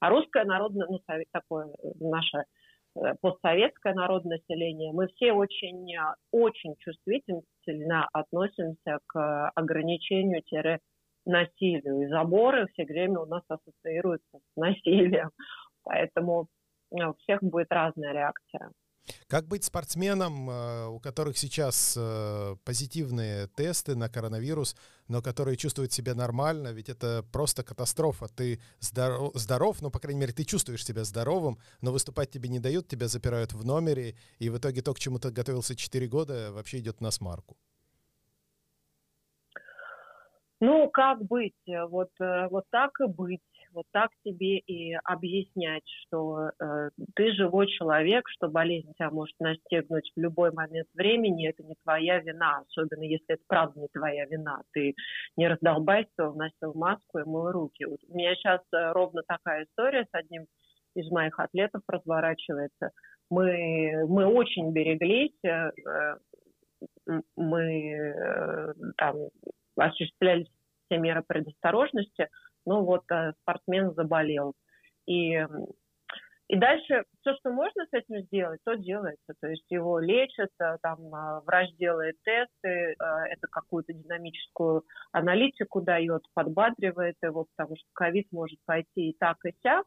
А 0.00 0.10
русское 0.10 0.44
народное, 0.44 0.86
ну, 0.88 1.00
такое 1.32 1.66
э, 1.66 1.88
наше 1.98 2.38
Э, 2.38 2.44
постсоветское 3.20 3.94
народное 3.94 4.38
население, 4.38 4.92
мы 4.92 5.08
все 5.08 5.32
очень, 5.32 5.92
очень 6.30 6.76
чувствительно 6.78 8.08
относимся 8.12 8.98
к 9.06 9.50
ограничению-насилию. 9.54 12.02
И 12.02 12.08
заборы 12.08 12.66
все 12.72 12.84
время 12.84 13.20
у 13.20 13.26
нас 13.26 13.42
ассоциируются 13.48 14.38
с 14.38 14.56
насилием. 14.56 15.30
Поэтому 15.84 16.48
э, 16.90 17.04
у 17.04 17.14
всех 17.14 17.42
будет 17.42 17.70
разная 17.70 18.12
реакция. 18.12 18.72
Как 19.26 19.46
быть 19.46 19.64
спортсменам, 19.64 20.50
э, 20.50 20.86
у 20.86 21.00
которых 21.00 21.38
сейчас 21.38 21.94
э, 21.96 22.56
позитивные 22.64 23.48
тесты 23.48 23.94
на 23.94 24.08
коронавирус, 24.08 24.76
но 25.08 25.22
которые 25.22 25.56
чувствуют 25.56 25.92
себя 25.92 26.14
нормально? 26.14 26.68
Ведь 26.68 26.88
это 26.88 27.24
просто 27.32 27.62
катастрофа. 27.62 28.28
Ты 28.28 28.60
здоров, 28.80 29.32
здоров, 29.34 29.82
ну, 29.82 29.90
по 29.90 29.98
крайней 29.98 30.20
мере, 30.20 30.32
ты 30.32 30.44
чувствуешь 30.44 30.84
себя 30.84 31.04
здоровым, 31.04 31.58
но 31.80 31.92
выступать 31.92 32.30
тебе 32.30 32.48
не 32.48 32.58
дают, 32.58 32.88
тебя 32.88 33.08
запирают 33.08 33.52
в 33.52 33.64
номере, 33.64 34.16
и 34.38 34.50
в 34.50 34.58
итоге 34.58 34.82
то, 34.82 34.94
к 34.94 34.98
чему 34.98 35.18
ты 35.18 35.30
готовился 35.30 35.76
4 35.76 36.06
года, 36.08 36.52
вообще 36.52 36.78
идет 36.78 37.00
на 37.00 37.10
смарку. 37.10 37.56
Ну, 40.60 40.90
как 40.90 41.24
быть? 41.24 41.54
Вот, 41.66 42.10
э, 42.20 42.48
вот 42.48 42.64
так 42.70 42.90
и 43.00 43.06
быть 43.06 43.40
вот 43.78 43.86
так 43.92 44.10
себе 44.24 44.58
и 44.58 44.94
объяснять, 45.04 45.84
что 45.86 46.50
э, 46.60 46.90
ты 47.14 47.32
живой 47.32 47.68
человек, 47.68 48.28
что 48.28 48.48
болезнь 48.48 48.92
тебя 48.94 49.08
может 49.10 49.36
настигнуть 49.38 50.10
в 50.16 50.20
любой 50.20 50.50
момент 50.50 50.88
времени, 50.94 51.48
это 51.48 51.62
не 51.62 51.76
твоя 51.84 52.18
вина, 52.18 52.64
особенно 52.66 53.04
если 53.04 53.34
это 53.34 53.42
правда 53.46 53.78
не 53.78 53.86
твоя 53.92 54.26
вина. 54.26 54.62
Ты 54.72 54.96
не 55.36 55.46
раздолбайся, 55.46 56.08
вносил 56.28 56.74
маску 56.74 57.20
и 57.20 57.24
мыл 57.24 57.52
руки. 57.52 57.84
Вот 57.84 58.00
у 58.08 58.16
меня 58.16 58.34
сейчас 58.34 58.60
э, 58.74 58.92
ровно 58.92 59.22
такая 59.28 59.64
история 59.64 60.04
с 60.10 60.12
одним 60.12 60.46
из 60.96 61.08
моих 61.12 61.38
атлетов 61.38 61.82
разворачивается. 61.86 62.90
Мы, 63.30 64.06
мы 64.08 64.26
очень 64.26 64.72
береглись, 64.72 65.38
э, 65.44 65.70
мы 67.36 68.74
там 68.96 69.16
осуществляли 69.76 70.46
все 70.88 70.98
меры 70.98 71.22
предосторожности, 71.26 72.28
но 72.68 72.84
вот 72.84 73.02
спортсмен 73.42 73.94
заболел. 73.94 74.54
И 75.06 75.42
и 76.48 76.56
дальше 76.56 77.04
все, 77.20 77.34
что 77.36 77.50
можно 77.50 77.84
с 77.84 77.92
этим 77.92 78.22
сделать, 78.22 78.60
то 78.64 78.74
делается. 78.74 79.34
То 79.40 79.48
есть 79.48 79.66
его 79.68 79.98
лечат, 79.98 80.48
э, 80.60 80.78
там 80.80 81.14
а, 81.14 81.42
врач 81.42 81.70
делает 81.76 82.16
тесты, 82.24 82.68
э, 82.68 82.94
это 82.98 83.46
какую-то 83.50 83.92
динамическую 83.92 84.82
аналитику 85.12 85.82
дает, 85.82 86.22
подбадривает 86.32 87.16
его, 87.22 87.46
потому 87.54 87.76
что 87.76 87.86
ковид 87.92 88.28
может 88.32 88.58
пойти 88.64 89.10
и 89.10 89.16
так, 89.18 89.36
и 89.44 89.54
сяк. 89.62 89.84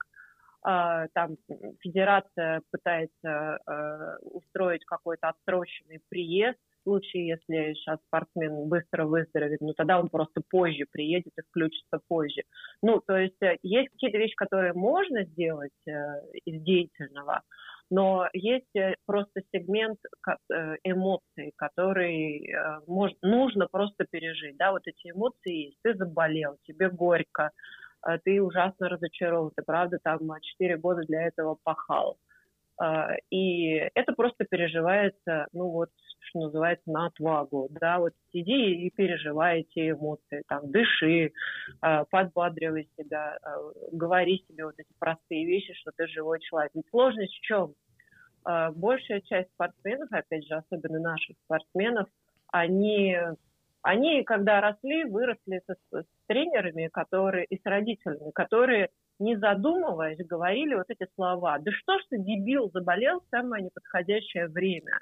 А, 0.62 1.08
там 1.16 1.38
федерация 1.80 2.62
пытается 2.70 3.58
э, 3.66 4.18
устроить 4.22 4.86
какой-то 4.86 5.30
отсроченный 5.30 6.00
приезд, 6.10 6.60
случае, 6.84 7.28
если 7.28 7.74
сейчас 7.74 8.00
спортсмен 8.08 8.68
быстро 8.68 9.06
выздоровеет, 9.06 9.62
ну 9.62 9.74
тогда 9.74 10.00
он 10.00 10.10
просто 10.10 10.42
позже 10.50 10.86
приедет 10.92 11.34
и 11.38 11.42
включится 11.42 12.00
позже. 12.08 12.44
Ну, 12.82 13.02
то 13.06 13.18
есть 13.18 13.42
э, 13.42 13.58
есть 13.64 13.90
какие-то 13.90 14.18
вещи, 14.18 14.36
которые 14.36 14.74
можно 14.74 15.24
сделать 15.26 15.72
э, 15.88 15.92
из 16.46 16.62
деятельного, 16.62 17.42
но 17.90 18.28
есть 18.34 18.76
э, 18.76 18.96
просто 19.06 19.42
сегмент 19.54 20.00
эмоций, 20.84 21.54
который 21.56 22.48
э, 22.48 22.80
мож, 22.88 23.12
нужно 23.22 23.68
просто 23.68 24.06
пережить. 24.10 24.58
Да, 24.58 24.72
вот 24.72 24.84
эти 24.86 25.12
эмоции 25.12 25.66
есть. 25.66 25.78
Ты 25.84 25.96
заболел, 25.96 26.58
тебе 26.64 26.90
горько, 26.90 27.52
ты 28.24 28.42
ужасно 28.42 28.90
разочарован, 28.90 29.52
ты 29.56 29.64
правда 29.64 30.00
там 30.04 30.20
4 30.42 30.78
года 30.78 31.02
для 31.04 31.28
этого 31.28 31.58
пахал. 31.64 32.18
И 33.30 33.74
это 33.94 34.14
просто 34.14 34.46
переживается, 34.46 35.46
ну 35.54 35.70
вот, 35.70 35.92
что 36.32 36.40
называется, 36.40 36.90
на 36.90 37.08
отвагу, 37.08 37.68
да, 37.70 38.00
вот 38.00 38.14
сиди 38.34 38.86
и 38.86 38.90
переживай 38.90 39.62
эти 39.62 39.92
эмоции, 39.92 40.44
там, 40.48 40.72
дыши, 40.72 41.32
э, 41.82 42.06
подбадривай 42.10 42.90
себя, 42.98 43.38
э, 43.44 43.72
говори 43.92 44.44
себе 44.48 44.66
вот 44.66 44.76
эти 44.78 44.90
простые 44.98 45.46
вещи, 45.46 45.74
что 45.74 45.92
ты 45.96 46.08
живой 46.08 46.40
человек. 46.40 46.72
Ведь 46.74 46.90
сложность 46.90 47.34
в 47.34 47.42
чем? 47.42 47.74
Большая 48.74 49.22
часть 49.22 49.52
спортсменов, 49.52 50.12
опять 50.12 50.48
же, 50.48 50.56
особенно 50.56 51.00
наших 51.00 51.36
спортсменов, 51.46 52.10
они 52.52 53.16
они, 53.84 54.24
когда 54.24 54.62
росли, 54.62 55.04
выросли 55.06 55.62
с, 55.68 55.76
с 55.92 56.06
тренерами, 56.28 56.88
которые 56.88 57.46
и 57.46 57.60
с 57.60 57.66
родителями, 57.66 58.32
которые 58.32 58.90
не 59.22 59.38
задумываясь, 59.38 60.18
говорили 60.26 60.74
вот 60.74 60.88
эти 60.90 61.08
слова. 61.14 61.60
Да 61.60 61.72
что 61.72 62.00
ж 62.00 62.02
ты, 62.10 62.18
дебил, 62.18 62.72
заболел 62.74 63.20
в 63.20 63.30
самое 63.30 63.64
неподходящее 63.64 64.48
время. 64.48 65.00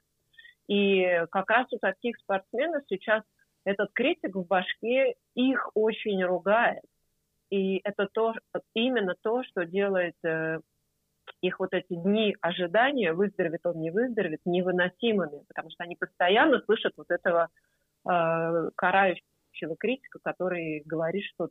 И 0.69 1.25
как 1.31 1.49
раз 1.49 1.65
у 1.73 1.79
таких 1.79 2.15
спортсменов 2.19 2.83
сейчас 2.88 3.23
этот 3.65 3.91
критик 3.91 4.35
в 4.35 4.45
башке 4.45 5.15
их 5.33 5.69
очень 5.73 6.23
ругает. 6.23 6.83
И 7.49 7.81
это 7.83 8.07
то, 8.13 8.35
именно 8.75 9.15
то, 9.19 9.43
что 9.43 9.65
делает 9.65 10.13
э, 10.23 10.59
их 11.41 11.59
вот 11.59 11.73
эти 11.73 11.95
дни 11.95 12.35
ожидания, 12.41 13.13
выздоровеет 13.13 13.65
он, 13.65 13.81
не 13.81 13.89
выздоровеет, 13.89 14.41
невыносимыми, 14.45 15.43
потому 15.47 15.71
что 15.71 15.83
они 15.83 15.95
постоянно 15.95 16.61
слышат 16.61 16.93
вот 16.97 17.09
этого 17.09 17.49
э, 18.07 18.69
карающего 18.75 19.75
критика, 19.79 20.19
который 20.23 20.83
говорит, 20.85 21.23
что 21.33 21.49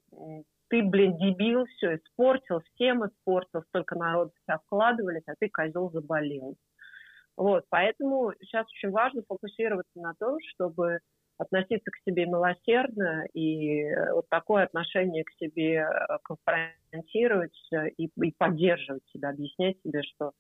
ты, 0.68 0.82
блин, 0.84 1.16
дебил, 1.16 1.66
все 1.66 1.96
испортил, 1.96 2.62
всем 2.75 3.04
испортил, 3.04 3.64
столько 3.70 3.96
народу 3.96 4.30
в 4.30 4.44
тебя 4.44 4.60
а 5.26 5.34
ты, 5.40 5.48
козел, 5.48 5.90
заболел. 5.90 6.54
Вот, 7.38 7.66
поэтому 7.68 8.33
сейчас 8.40 8.66
очень 8.66 8.90
важно 8.90 9.23
фокусироваться 9.28 10.00
на 10.00 10.12
том, 10.18 10.39
чтобы 10.54 10.99
относиться 11.39 11.89
к 11.89 12.02
себе 12.04 12.26
милосердно 12.26 13.26
и 13.32 13.84
вот 14.12 14.28
такое 14.28 14.65
отношение 14.65 15.23
к 15.23 15.30
себе 15.39 15.86
э, 15.86 16.19
конфронтировать 16.25 17.56
и, 17.97 18.06
и 18.06 18.34
поддерживать 18.36 19.04
себя, 19.12 19.30
объяснять 19.30 19.80
себе, 19.84 20.02
что 20.02 20.32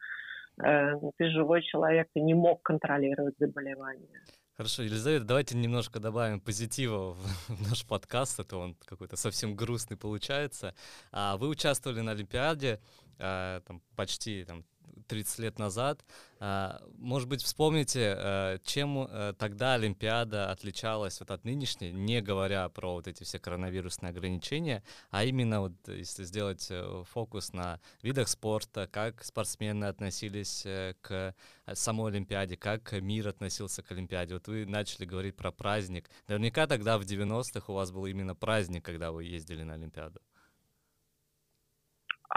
э, 0.60 0.94
ты 1.18 1.30
живой 1.30 1.62
человек, 1.62 2.08
ты 2.12 2.20
не 2.20 2.34
мог 2.34 2.62
контролировать 2.62 3.36
заболевание. 3.38 4.20
Хорошо, 4.56 4.82
Елизавета, 4.82 5.24
давайте 5.24 5.56
немножко 5.56 6.00
добавим 6.00 6.40
позитива 6.40 7.12
в, 7.12 7.18
в 7.48 7.70
наш 7.70 7.86
подкаст, 7.86 8.40
а 8.40 8.44
то 8.44 8.58
он 8.58 8.74
какой-то 8.84 9.14
совсем 9.14 9.54
грустный 9.54 9.96
получается. 9.96 10.74
А 11.12 11.36
вы 11.36 11.46
участвовали 11.46 12.00
на 12.00 12.10
Олимпиаде 12.10 12.80
а, 13.20 13.60
там, 13.60 13.82
почти 13.94 14.44
там, 14.44 14.64
30 15.06 15.38
лет 15.38 15.58
назад. 15.58 16.04
А, 16.40 16.80
может 16.96 17.28
быть, 17.28 17.42
вспомните, 17.42 18.14
э, 18.16 18.58
чем 18.64 18.98
э, 18.98 19.34
тогда 19.38 19.74
Олимпиада 19.74 20.50
отличалась 20.50 21.18
вот 21.20 21.30
от 21.30 21.44
нынешней, 21.44 21.92
не 21.92 22.20
говоря 22.20 22.68
про 22.68 22.94
вот 22.94 23.08
эти 23.08 23.24
все 23.24 23.38
коронавирусные 23.38 24.10
ограничения, 24.10 24.84
а 25.10 25.24
именно 25.24 25.60
вот 25.60 25.72
если 25.88 26.24
сделать 26.24 26.68
э, 26.70 27.04
фокус 27.10 27.52
на 27.52 27.80
видах 28.02 28.28
спорта, 28.28 28.88
как 28.90 29.24
спортсмены 29.24 29.86
относились 29.86 30.64
к 31.00 31.34
самой 31.74 32.12
Олимпиаде, 32.12 32.56
как 32.56 32.92
мир 32.92 33.28
относился 33.28 33.82
к 33.82 33.90
Олимпиаде. 33.90 34.34
Вот 34.34 34.46
вы 34.48 34.64
начали 34.66 35.04
говорить 35.04 35.36
про 35.36 35.50
праздник. 35.50 36.08
Наверняка 36.28 36.66
тогда 36.66 36.98
в 36.98 37.02
90-х 37.02 37.72
у 37.72 37.76
вас 37.76 37.90
был 37.90 38.06
именно 38.06 38.34
праздник, 38.34 38.84
когда 38.84 39.10
вы 39.12 39.24
ездили 39.24 39.62
на 39.62 39.74
Олимпиаду. 39.74 40.20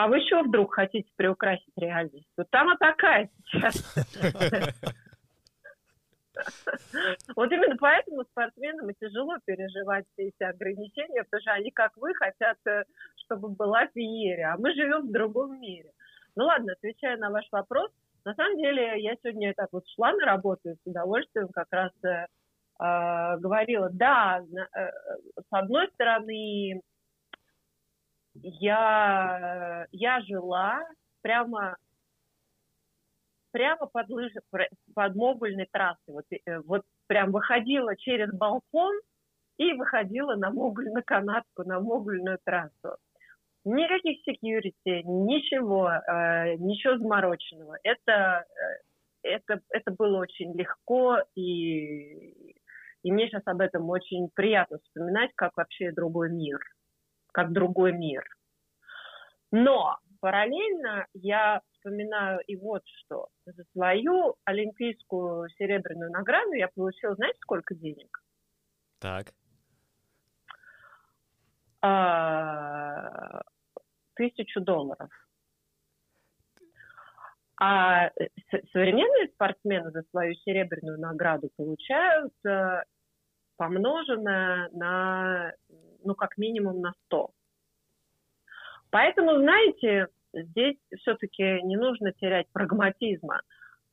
А 0.01 0.07
вы 0.07 0.19
что 0.21 0.41
вдруг 0.41 0.73
хотите 0.73 1.07
приукрасить 1.15 1.77
реальность? 1.77 2.27
Вот 2.35 2.49
там 2.49 2.69
она 2.69 2.77
такая 2.77 3.29
сейчас. 3.45 3.75
Вот 7.35 7.51
именно 7.51 7.75
поэтому 7.79 8.23
спортсменам 8.23 8.89
и 8.89 8.95
тяжело 8.99 9.35
переживать 9.45 10.05
все 10.13 10.29
эти 10.29 10.41
ограничения, 10.41 11.23
потому 11.23 11.41
что 11.41 11.51
они, 11.51 11.69
как 11.69 11.91
вы, 11.97 12.15
хотят, 12.15 12.57
э, 12.65 12.83
чтобы 13.17 13.49
была 13.49 13.85
феерия, 13.93 14.53
а 14.53 14.57
мы 14.57 14.73
живем 14.73 15.07
в 15.07 15.11
другом 15.11 15.59
мире. 15.59 15.91
Ну 16.35 16.45
ладно, 16.45 16.73
отвечая 16.73 17.17
на 17.17 17.29
ваш 17.29 17.45
вопрос, 17.51 17.91
на 18.25 18.33
самом 18.33 18.57
деле 18.57 19.03
я 19.03 19.15
сегодня 19.21 19.53
так 19.53 19.69
вот 19.71 19.83
шла 19.89 20.13
на 20.13 20.25
работу 20.25 20.69
и 20.69 20.73
с 20.73 20.79
удовольствием 20.85 21.49
как 21.49 21.67
раз 21.69 21.91
э, 22.03 22.25
э 22.79 23.37
говорила, 23.37 23.89
да, 23.91 24.41
э, 24.41 24.89
с 25.37 25.47
одной 25.51 25.89
стороны, 25.89 26.81
я, 28.33 29.87
я 29.91 30.21
жила 30.21 30.83
прямо 31.21 31.77
прямо 33.51 33.85
под 33.87 34.09
лыжи, 34.09 34.39
под 34.95 35.15
модульной 35.15 35.67
трассой. 35.71 36.13
Вот, 36.13 36.25
э, 36.31 36.59
вот 36.61 36.83
прям 37.07 37.31
выходила 37.31 37.95
через 37.97 38.31
балкон 38.31 38.93
и 39.57 39.73
выходила 39.73 40.35
на 40.35 40.51
модульную 40.51 41.03
канатку, 41.05 41.63
на 41.63 41.79
модульную 41.81 42.39
трассу. 42.45 42.95
Никаких 43.65 44.19
security, 44.27 45.03
ничего, 45.03 45.89
э, 45.89 46.55
ничего 46.55 46.97
замороченного. 46.97 47.77
Это, 47.83 48.45
э, 49.23 49.27
это, 49.27 49.59
это 49.69 49.91
было 49.91 50.19
очень 50.19 50.57
легко, 50.57 51.17
и, 51.35 52.55
и 53.03 53.11
мне 53.11 53.27
сейчас 53.27 53.43
об 53.45 53.59
этом 53.59 53.89
очень 53.89 54.29
приятно 54.33 54.79
вспоминать, 54.79 55.31
как 55.35 55.51
вообще 55.57 55.91
другой 55.91 56.31
мир 56.31 56.59
как 57.31 57.51
другой 57.51 57.93
мир. 57.93 58.23
Но 59.51 59.97
параллельно 60.19 61.05
я 61.13 61.61
вспоминаю 61.73 62.39
и 62.47 62.55
вот 62.55 62.83
что. 62.85 63.27
За 63.45 63.63
свою 63.73 64.35
олимпийскую 64.45 65.49
серебряную 65.49 66.11
награду 66.11 66.53
я 66.53 66.69
получила, 66.69 67.15
знаете, 67.15 67.37
сколько 67.41 67.75
денег? 67.75 68.23
Так. 68.99 69.33
А, 71.81 73.41
тысячу 74.13 74.61
долларов. 74.61 75.09
А 77.59 78.09
современные 78.71 79.29
спортсмены 79.33 79.91
за 79.91 80.03
свою 80.09 80.33
серебряную 80.35 80.99
награду 80.99 81.49
получают 81.55 82.33
э, 82.43 82.83
помноженное 83.55 84.69
на 84.71 85.53
ну, 86.03 86.15
как 86.15 86.37
минимум 86.37 86.81
на 86.81 86.93
100. 87.05 87.31
Поэтому, 88.89 89.37
знаете, 89.37 90.07
здесь 90.33 90.77
все-таки 90.99 91.61
не 91.63 91.77
нужно 91.77 92.11
терять 92.13 92.47
прагматизма. 92.51 93.41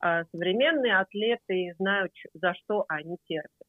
А 0.01 0.23
современные 0.31 0.97
атлеты 0.97 1.75
знают, 1.77 2.13
за 2.33 2.53
что 2.53 2.85
они 2.87 3.17
терпят. 3.27 3.67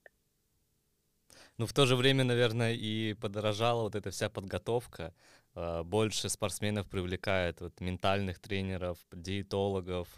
Ну, 1.59 1.67
в 1.67 1.73
то 1.73 1.87
же 1.87 1.97
время, 1.97 2.25
наверное, 2.25 2.73
и 2.73 3.15
подорожала 3.15 3.83
вот 3.83 3.95
эта 3.95 4.11
вся 4.11 4.31
подготовка. 4.31 5.13
А, 5.55 5.83
больше 5.83 6.29
спортсменов 6.29 6.89
привлекает 6.89 7.61
вот 7.61 7.81
ментальных 7.81 8.39
тренеров, 8.39 8.99
диетологов, 9.13 10.09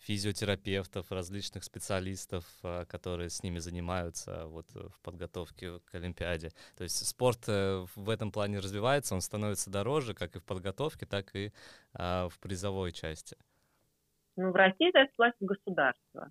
физиотерапевтов, 0.00 1.10
различных 1.12 1.64
специалистов, 1.64 2.44
а, 2.62 2.84
которые 2.86 3.30
с 3.30 3.42
ними 3.42 3.58
занимаются 3.58 4.46
вот 4.46 4.66
в 4.72 5.00
подготовке 5.02 5.78
к 5.80 5.94
Олимпиаде. 5.94 6.50
То 6.76 6.84
есть 6.84 7.06
спорт 7.06 7.48
э, 7.48 7.84
в 7.94 8.10
этом 8.10 8.32
плане 8.32 8.58
развивается, 8.58 9.14
он 9.14 9.20
становится 9.20 9.70
дороже, 9.70 10.14
как 10.14 10.36
и 10.36 10.38
в 10.38 10.44
подготовке, 10.44 11.06
так 11.06 11.34
и 11.34 11.52
а, 11.94 12.28
в 12.28 12.38
призовой 12.38 12.92
части. 12.92 13.36
Ну, 14.36 14.52
в 14.52 14.54
России 14.54 14.88
это 14.88 15.10
платит 15.16 15.36
государство. 15.40 16.30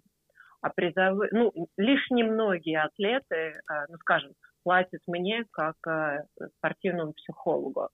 А 0.61 0.69
призовые, 0.69 1.29
ну, 1.31 1.53
лишь 1.77 2.09
немногие 2.09 2.81
атлеты, 2.81 3.35
э, 3.35 3.61
ну, 3.87 3.97
скажем, 3.99 4.33
платят 4.63 5.01
мне 5.07 5.45
как 5.51 5.75
э, 5.87 6.25
спортивному 6.57 7.13
психологу, 7.13 7.89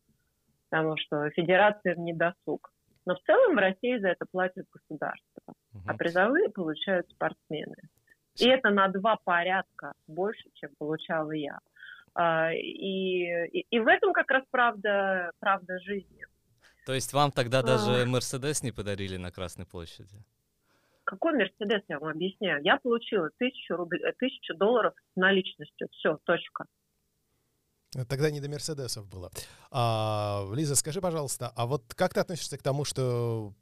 потому 0.69 0.97
что 0.97 1.29
федерация 1.31 1.95
не 1.95 2.13
досуг. 2.13 2.71
Но 3.05 3.15
в 3.15 3.21
целом 3.21 3.55
в 3.55 3.59
России 3.59 3.97
за 3.97 4.09
это 4.09 4.25
платит 4.29 4.65
государство, 4.71 5.41
угу. 5.73 5.83
а 5.85 5.93
призовые 5.93 6.49
получают 6.49 7.09
спортсмены. 7.09 7.75
И 8.37 8.47
это 8.49 8.69
на 8.69 8.87
два 8.89 9.17
порядка 9.23 9.93
больше, 10.07 10.49
чем 10.55 10.71
получала 10.77 11.31
я. 11.31 11.59
А, 12.13 12.51
и, 12.53 13.47
и, 13.47 13.65
и 13.69 13.79
в 13.79 13.87
этом 13.87 14.13
как 14.13 14.29
раз 14.31 14.43
правда, 14.49 15.31
правда 15.39 15.79
жизни. 15.79 16.25
То 16.85 16.93
есть 16.93 17.13
вам 17.13 17.31
тогда 17.31 17.61
даже 17.61 18.05
Мерседес 18.05 18.63
не 18.63 18.71
подарили 18.71 19.17
на 19.17 19.31
Красной 19.31 19.65
площади? 19.65 20.23
Какой 21.03 21.33
Мерседес, 21.33 21.81
я 21.87 21.99
вам 21.99 22.11
объясняю. 22.11 22.63
Я 22.63 22.77
получила 22.77 23.29
тысячу, 23.37 23.75
рублей, 23.75 24.01
э, 24.03 24.13
тысячу 24.17 24.55
долларов 24.55 24.93
наличностью. 25.15 25.87
Все, 25.91 26.17
точка. 26.23 26.65
Тогда 28.03 28.29
не 28.29 28.41
до 28.41 28.49
Мерседесов 28.49 29.07
было. 29.07 29.31
А, 29.71 30.49
Лиза, 30.53 30.75
скажи, 30.75 31.01
пожалуйста, 31.01 31.51
а 31.55 31.65
вот 31.65 31.93
как 31.95 32.13
ты 32.13 32.19
относишься 32.19 32.57
к 32.57 32.63
тому, 32.63 32.83
что 32.83 33.53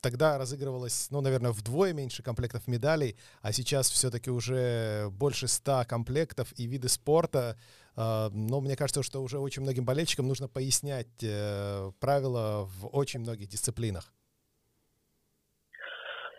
тогда 0.00 0.36
разыгрывалось, 0.36 1.06
ну, 1.10 1.22
наверное, 1.22 1.52
вдвое 1.52 1.94
меньше 1.94 2.22
комплектов 2.22 2.66
медалей, 2.66 3.16
а 3.40 3.52
сейчас 3.52 3.88
все-таки 3.90 4.30
уже 4.30 5.08
больше 5.10 5.48
ста 5.48 5.84
комплектов 5.86 6.52
и 6.56 6.66
виды 6.66 6.88
спорта. 6.88 7.56
А, 7.96 8.28
но 8.30 8.60
мне 8.60 8.76
кажется, 8.76 9.02
что 9.02 9.22
уже 9.22 9.38
очень 9.38 9.62
многим 9.62 9.84
болельщикам 9.84 10.28
нужно 10.28 10.48
пояснять 10.48 11.22
э, 11.22 11.92
правила 12.00 12.68
в 12.78 12.88
очень 12.88 13.20
многих 13.20 13.48
дисциплинах. 13.48 14.12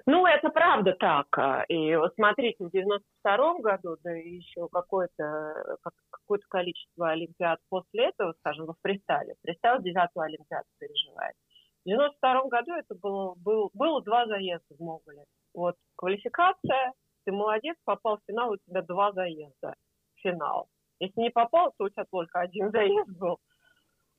Ну, 0.07 0.25
это 0.27 0.49
правда 0.49 0.93
так. 0.93 1.27
И 1.67 1.95
вот 1.95 2.13
смотрите, 2.13 2.63
в 2.63 2.71
92 2.71 3.59
году, 3.59 3.97
да 4.03 4.11
еще 4.11 4.67
какое-то 4.71 5.77
какое 6.11 6.39
количество 6.47 7.09
олимпиад 7.09 7.59
после 7.69 8.09
этого, 8.09 8.33
скажем, 8.39 8.67
во 8.67 8.75
фристайле. 8.83 9.35
Фристайл 9.41 9.81
9 9.81 10.09
олимпиаду 10.15 10.67
переживает. 10.79 11.35
В 11.83 11.89
92 11.89 12.43
году 12.49 12.73
это 12.73 12.95
было, 12.95 13.33
был, 13.35 13.71
было 13.73 14.01
два 14.03 14.27
заезда 14.27 14.75
в 14.75 14.79
Моголе. 14.79 15.25
Вот 15.53 15.75
квалификация, 15.95 16.93
ты 17.25 17.31
молодец, 17.31 17.75
попал 17.83 18.17
в 18.17 18.21
финал, 18.27 18.51
у 18.51 18.57
тебя 18.57 18.83
два 18.83 19.11
заезда 19.11 19.75
финал. 20.17 20.67
Если 20.99 21.19
не 21.19 21.29
попал, 21.29 21.73
то 21.77 21.85
у 21.85 21.89
тебя 21.89 22.05
только 22.11 22.39
один 22.39 22.71
заезд 22.71 23.09
был. 23.09 23.39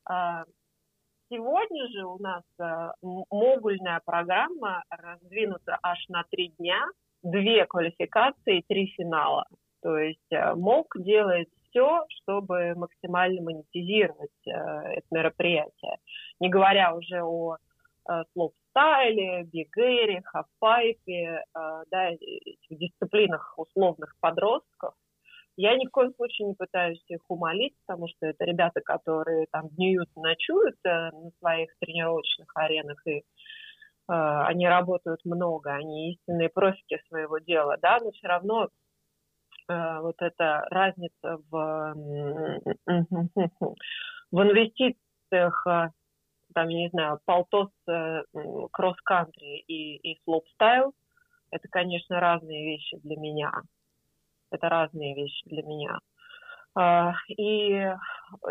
А, 0.08 0.44
Сегодня 1.28 1.88
же 1.88 2.04
у 2.04 2.18
нас 2.18 2.44
э, 2.60 2.90
модульная 3.02 4.00
программа 4.04 4.84
раздвинута 4.90 5.76
аж 5.82 5.98
на 6.08 6.22
три 6.30 6.48
дня, 6.58 6.80
две 7.22 7.66
квалификации, 7.66 8.62
три 8.68 8.86
финала. 8.96 9.44
То 9.82 9.98
есть 9.98 10.30
э, 10.30 10.54
МОК 10.54 10.96
делает 10.98 11.48
все, 11.68 12.04
чтобы 12.08 12.74
максимально 12.76 13.42
монетизировать 13.42 14.46
э, 14.46 14.50
это 14.50 15.06
мероприятие. 15.10 15.96
Не 16.38 16.48
говоря 16.48 16.94
уже 16.94 17.20
о 17.22 17.56
э, 18.08 18.22
слоп-стайле, 18.32 19.42
бигере, 19.42 20.22
хафпайпе, 20.24 21.42
э, 21.42 21.42
да, 21.90 22.10
этих 22.10 22.78
дисциплинах 22.78 23.54
условных 23.58 24.14
подростков, 24.20 24.94
я 25.56 25.76
ни 25.76 25.86
в 25.86 25.90
коем 25.90 26.14
случае 26.14 26.48
не 26.48 26.54
пытаюсь 26.54 27.02
их 27.08 27.20
умолить, 27.28 27.74
потому 27.86 28.08
что 28.08 28.26
это 28.26 28.44
ребята, 28.44 28.80
которые 28.80 29.46
там 29.50 29.68
днюют, 29.70 30.08
ночуют 30.14 30.76
э, 30.84 31.10
на 31.10 31.30
своих 31.38 31.70
тренировочных 31.80 32.48
аренах, 32.54 33.06
и 33.06 33.18
э, 33.18 33.22
они 34.08 34.68
работают 34.68 35.24
много, 35.24 35.72
они 35.72 36.12
истинные 36.12 36.50
профики 36.50 37.00
своего 37.08 37.38
дела, 37.38 37.76
да, 37.80 37.98
но 38.02 38.10
все 38.12 38.28
равно 38.28 38.68
э, 39.68 40.00
вот 40.00 40.16
эта 40.20 40.66
разница 40.70 41.38
в, 41.50 41.94
в 44.30 44.42
инвестициях, 44.42 45.66
э, 45.66 45.90
там, 46.54 46.68
я 46.68 46.78
не 46.78 46.90
знаю, 46.90 47.20
полтос 47.24 47.70
э, 47.88 48.22
кросс-кантри 48.72 49.64
и, 49.66 49.96
и 49.96 50.20
слоупстайл, 50.24 50.92
это, 51.50 51.68
конечно, 51.68 52.20
разные 52.20 52.64
вещи 52.64 52.98
для 52.98 53.16
меня. 53.16 53.52
Это 54.50 54.68
разные 54.68 55.14
вещи 55.14 55.42
для 55.46 55.62
меня. 55.62 55.98
А, 56.78 57.14
и 57.28 57.90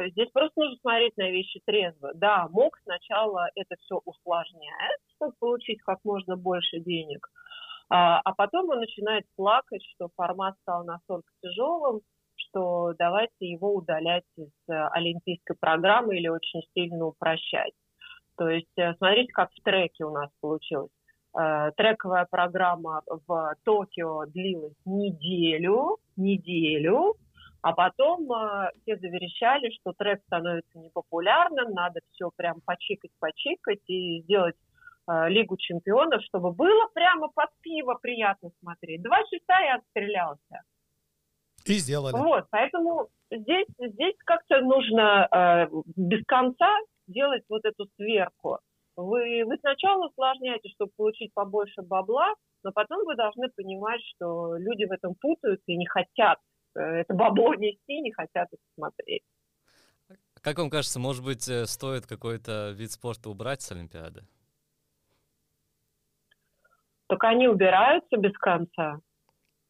здесь 0.09 0.29
просто 0.31 0.59
нужно 0.59 0.77
смотреть 0.77 1.15
на 1.17 1.29
вещи 1.29 1.61
трезво. 1.65 2.11
Да, 2.15 2.47
МОК 2.49 2.77
сначала 2.83 3.47
это 3.55 3.75
все 3.81 4.01
усложняет, 4.03 4.99
чтобы 5.15 5.33
получить 5.39 5.81
как 5.83 5.99
можно 6.03 6.35
больше 6.35 6.79
денег, 6.79 7.27
а, 7.89 8.19
а 8.23 8.33
потом 8.33 8.69
он 8.69 8.79
начинает 8.79 9.25
плакать, 9.35 9.83
что 9.93 10.09
формат 10.15 10.55
стал 10.61 10.85
настолько 10.85 11.31
тяжелым, 11.41 12.01
что 12.35 12.93
давайте 12.97 13.33
его 13.39 13.75
удалять 13.75 14.23
из 14.37 14.49
э, 14.69 14.73
олимпийской 14.91 15.55
программы 15.59 16.17
или 16.17 16.27
очень 16.27 16.61
сильно 16.73 17.05
упрощать. 17.05 17.73
То 18.37 18.49
есть 18.49 18.77
э, 18.77 18.95
смотрите, 18.95 19.31
как 19.33 19.51
в 19.51 19.63
треке 19.63 20.03
у 20.05 20.11
нас 20.11 20.29
получилось. 20.41 20.91
Э, 21.37 21.71
трековая 21.75 22.25
программа 22.29 23.01
в 23.07 23.55
Токио 23.63 24.25
длилась 24.25 24.77
неделю, 24.85 25.97
неделю, 26.15 27.15
а 27.61 27.73
потом 27.73 28.31
э, 28.31 28.71
все 28.81 28.95
заверещали, 28.97 29.69
что 29.71 29.91
трек 29.97 30.21
становится 30.27 30.79
непопулярным, 30.79 31.73
надо 31.73 31.99
все 32.11 32.29
прям 32.37 32.61
почикать, 32.61 33.11
почикать 33.19 33.81
и 33.87 34.21
сделать 34.21 34.55
э, 35.09 35.27
Лигу 35.27 35.57
чемпионов, 35.57 36.23
чтобы 36.23 36.53
было 36.53 36.87
прямо 36.93 37.27
под 37.27 37.49
пиво 37.61 37.97
приятно 38.01 38.51
смотреть. 38.61 39.01
Два 39.01 39.17
часа 39.23 39.61
и 39.65 39.77
отстрелялся. 39.77 40.61
И 41.65 41.73
сделали. 41.73 42.13
Вот, 42.13 42.45
поэтому 42.49 43.09
здесь, 43.29 43.67
здесь 43.77 44.15
как-то 44.25 44.61
нужно 44.61 45.27
э, 45.29 45.67
без 45.97 46.23
конца 46.25 46.71
делать 47.07 47.43
вот 47.49 47.65
эту 47.65 47.87
сверку. 47.97 48.59
Вы, 48.95 49.43
вы 49.45 49.57
сначала 49.57 50.07
усложняете, 50.07 50.69
чтобы 50.69 50.91
получить 50.95 51.33
побольше 51.33 51.81
бабла, 51.81 52.33
но 52.63 52.71
потом 52.71 53.05
вы 53.05 53.15
должны 53.15 53.49
понимать, 53.49 54.01
что 54.15 54.55
люди 54.55 54.85
в 54.85 54.91
этом 54.91 55.15
путаются 55.15 55.65
и 55.67 55.77
не 55.77 55.85
хотят 55.85 56.39
э, 56.75 56.79
это 56.79 57.13
бабло 57.13 57.53
нести, 57.55 58.01
не 58.01 58.11
хотят 58.11 58.47
это 58.51 58.63
смотреть. 58.75 59.23
Как 60.41 60.57
вам 60.57 60.69
кажется, 60.69 60.99
может 60.99 61.25
быть, 61.25 61.47
э, 61.49 61.65
стоит 61.65 62.05
какой-то 62.05 62.71
вид 62.71 62.91
спорта 62.91 63.29
убрать 63.29 63.61
с 63.61 63.71
Олимпиады? 63.71 64.21
Только 67.07 67.27
они 67.27 67.47
убираются 67.47 68.17
без 68.17 68.33
конца. 68.37 68.99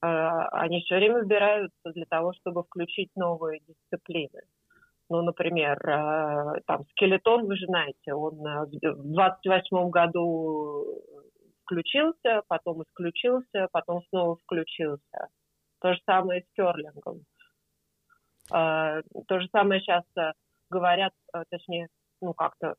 Э, 0.02 0.08
они 0.52 0.82
все 0.82 0.96
время 0.96 1.24
убираются 1.24 1.92
для 1.94 2.06
того, 2.06 2.34
чтобы 2.34 2.64
включить 2.64 3.10
новые 3.16 3.62
дисциплины. 3.62 4.42
Ну, 5.10 5.22
например, 5.22 5.78
э, 5.88 6.62
там 6.66 6.86
скелетон, 6.92 7.46
вы 7.46 7.56
же 7.58 7.68
знаете, 7.68 8.14
он 8.14 8.46
э, 8.46 8.66
в 8.66 9.14
28 9.14 9.90
году 9.90 10.84
включился, 11.64 12.42
потом 12.48 12.84
исключился, 12.84 13.68
потом 13.72 14.02
снова 14.10 14.38
включился. 14.38 15.30
То 15.80 15.94
же 15.94 16.00
самое 16.06 16.42
с 16.42 16.56
керлингом. 16.56 17.22
Э, 18.52 19.02
то 19.28 19.40
же 19.40 19.48
самое 19.52 19.80
сейчас 19.82 20.04
говорят, 20.72 21.14
точнее, 21.52 21.88
ну 22.22 22.34
как-то 22.34 22.76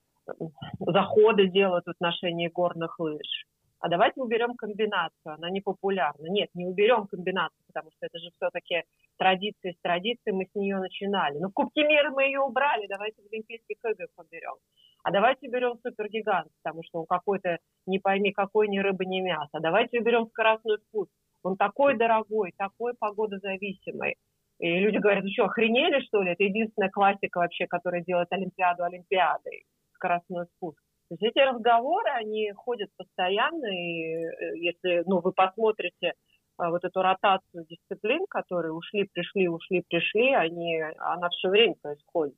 заходы 0.81 1.47
делают 1.47 1.87
в 1.87 1.91
отношении 1.91 2.49
горных 2.49 2.99
лыж 2.99 3.47
а 3.87 3.88
давайте 3.88 4.20
уберем 4.20 4.57
комбинацию, 4.57 5.35
она 5.35 5.49
не 5.49 5.61
популярна. 5.61 6.27
Нет, 6.27 6.49
не 6.55 6.66
уберем 6.66 7.07
комбинацию, 7.07 7.62
потому 7.68 7.92
что 7.92 8.07
это 8.07 8.18
же 8.18 8.31
все-таки 8.35 8.83
традиция 9.16 9.75
с 9.75 9.81
традицией, 9.81 10.35
мы 10.35 10.46
с 10.46 10.55
нее 10.57 10.79
начинали. 10.79 11.38
Ну, 11.38 11.51
в 11.51 11.53
Кубке 11.53 11.85
мира 11.85 12.11
мы 12.11 12.25
ее 12.25 12.40
убрали, 12.40 12.88
давайте 12.88 13.22
в 13.22 13.33
Олимпийских 13.33 13.77
играх 13.85 14.09
уберем. 14.18 14.57
А 15.05 15.12
давайте 15.12 15.46
уберем 15.46 15.79
супергигант, 15.85 16.49
потому 16.64 16.83
что 16.83 16.99
он 16.99 17.07
какой-то, 17.07 17.59
не 17.87 18.01
пойми, 18.01 18.33
какой 18.33 18.66
ни 18.66 18.81
рыба, 18.81 19.05
ни 19.05 19.20
мясо. 19.20 19.61
Давайте 19.61 20.01
уберем 20.01 20.27
скоростной 20.31 20.79
спуск. 20.88 21.12
Он 21.44 21.57
такой 21.57 21.96
дорогой, 21.96 22.53
такой 22.59 22.94
погодозависимый. 22.99 24.16
И 24.59 24.81
люди 24.81 24.96
говорят, 24.96 25.22
ну 25.22 25.31
что, 25.31 25.44
охренели, 25.44 26.01
что 26.07 26.22
ли? 26.22 26.33
Это 26.33 26.42
единственная 26.42 26.90
классика 26.90 27.38
вообще, 27.38 27.68
которая 27.68 28.03
делает 28.03 28.33
Олимпиаду 28.33 28.83
Олимпиадой, 28.83 29.62
скоростной 29.94 30.46
спуск. 30.57 30.83
То 31.09 31.14
есть 31.14 31.23
эти 31.23 31.38
разговоры, 31.38 32.11
они 32.11 32.53
ходят 32.53 32.90
постоянно, 32.97 33.66
и 33.66 34.25
э, 34.25 34.59
если 34.59 35.05
ну, 35.07 35.21
вы 35.21 35.33
посмотрите 35.33 36.14
а, 36.59 36.71
вот 36.71 36.85
эту 36.85 37.01
ротацию 37.01 37.66
дисциплин, 37.69 38.27
которые 38.29 38.73
ушли, 38.73 39.05
пришли, 39.12 39.49
ушли, 39.49 39.85
пришли, 39.88 40.33
они, 40.35 40.83
она 40.99 41.29
все 41.29 41.49
время 41.49 41.75
происходит. 41.81 42.37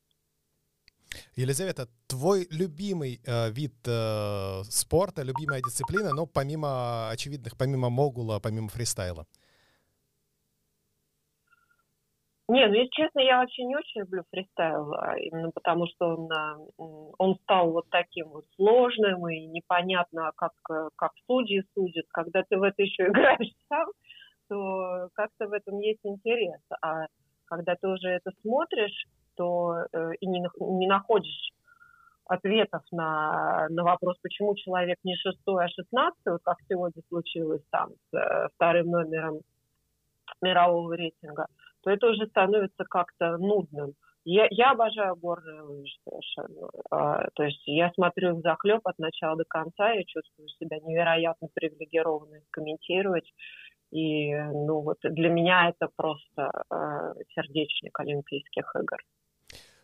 Елизавета, 1.37 1.89
твой 2.07 2.47
любимый 2.51 3.21
э, 3.25 3.51
вид 3.51 3.75
э, 3.87 4.63
спорта, 4.65 5.23
любимая 5.23 5.63
дисциплина, 5.63 6.13
но 6.13 6.27
помимо 6.27 7.09
очевидных, 7.11 7.57
помимо 7.57 7.89
могула, 7.89 8.41
помимо 8.41 8.69
фристайла? 8.69 9.27
Не, 12.51 12.67
ну, 12.67 12.75
если 12.75 12.89
честно, 12.93 13.21
я 13.21 13.39
вообще 13.39 13.65
не 13.65 13.77
очень 13.77 14.01
люблю 14.01 14.23
фристайл, 14.31 14.95
а 14.95 15.19
именно 15.19 15.51
потому 15.51 15.87
что 15.87 16.17
он, 16.17 16.33
а, 16.33 16.57
он 16.79 17.37
стал 17.43 17.73
вот 17.73 17.91
таким 17.91 18.29
вот 18.29 18.47
сложным 18.57 19.29
и 19.29 19.47
непонятно, 19.47 20.33
как, 20.35 20.53
как 20.97 21.13
судьи 21.27 21.63
судят. 21.75 22.07
Когда 22.11 22.43
ты 22.49 22.57
в 22.57 22.63
это 22.63 22.83
еще 22.83 23.09
играешь 23.09 23.53
сам, 23.69 23.89
то 24.49 25.09
как-то 25.13 25.47
в 25.47 25.53
этом 25.53 25.79
есть 25.81 26.01
интерес. 26.05 26.61
А 26.81 27.07
когда 27.45 27.77
ты 27.77 27.87
уже 27.87 28.09
это 28.09 28.33
смотришь, 28.41 29.05
то 29.37 29.85
э, 29.93 30.13
и 30.21 30.27
не, 30.27 30.43
не 30.59 30.87
находишь 30.87 31.51
ответов 32.25 32.83
на, 32.93 33.67
на 33.69 33.85
вопрос, 33.85 34.17
почему 34.23 34.55
человек 34.57 34.99
не 35.05 35.17
шестой, 35.17 35.67
а 35.67 35.69
шестнадцатый, 35.69 36.33
вот 36.33 36.43
как 36.45 36.57
сегодня 36.69 37.03
случилось 37.09 37.63
там 37.71 37.91
с 38.11 38.17
э, 38.17 38.49
вторым 38.55 38.91
номером 38.91 39.41
мирового 40.43 40.95
рейтинга, 40.95 41.47
то 41.83 41.91
это 41.91 42.09
уже 42.09 42.27
становится 42.27 42.85
как-то 42.85 43.37
нудным. 43.39 43.95
Я, 44.25 44.47
я 44.51 44.73
обожаю 44.73 45.17
горные 45.17 45.63
лыжи 45.63 45.95
совершенно. 46.05 46.69
А, 46.91 47.29
то 47.35 47.45
есть 47.45 47.63
я 47.67 47.91
смотрю 47.95 48.37
их 48.37 48.43
захлеб 48.43 48.87
от 48.87 48.99
начала 48.99 49.37
до 49.37 49.45
конца, 49.45 49.93
я 49.93 50.05
чувствую 50.05 50.49
себя 50.49 50.79
невероятно 50.81 51.49
привилегированной 51.55 52.43
комментировать. 52.51 53.33
И 53.91 54.35
ну 54.35 54.83
вот 54.83 54.99
для 55.03 55.31
меня 55.31 55.71
это 55.71 55.89
просто 55.97 56.51
э, 56.71 57.15
сердечник 57.35 57.99
Олимпийских 57.99 58.71
игр. 58.77 58.99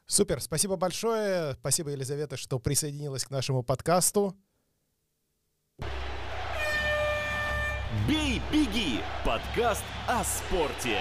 Супер, 0.04 0.40
спасибо 0.40 0.76
большое. 0.76 1.54
Спасибо, 1.54 1.90
Елизавета, 1.90 2.36
что 2.36 2.58
присоединилась 2.58 3.24
к 3.24 3.30
нашему 3.30 3.62
подкасту. 3.62 4.34
«Бей, 8.06 8.42
беги»— 8.52 8.98
подкаст 9.24 9.84
о 10.06 10.22
спорте. 10.24 10.98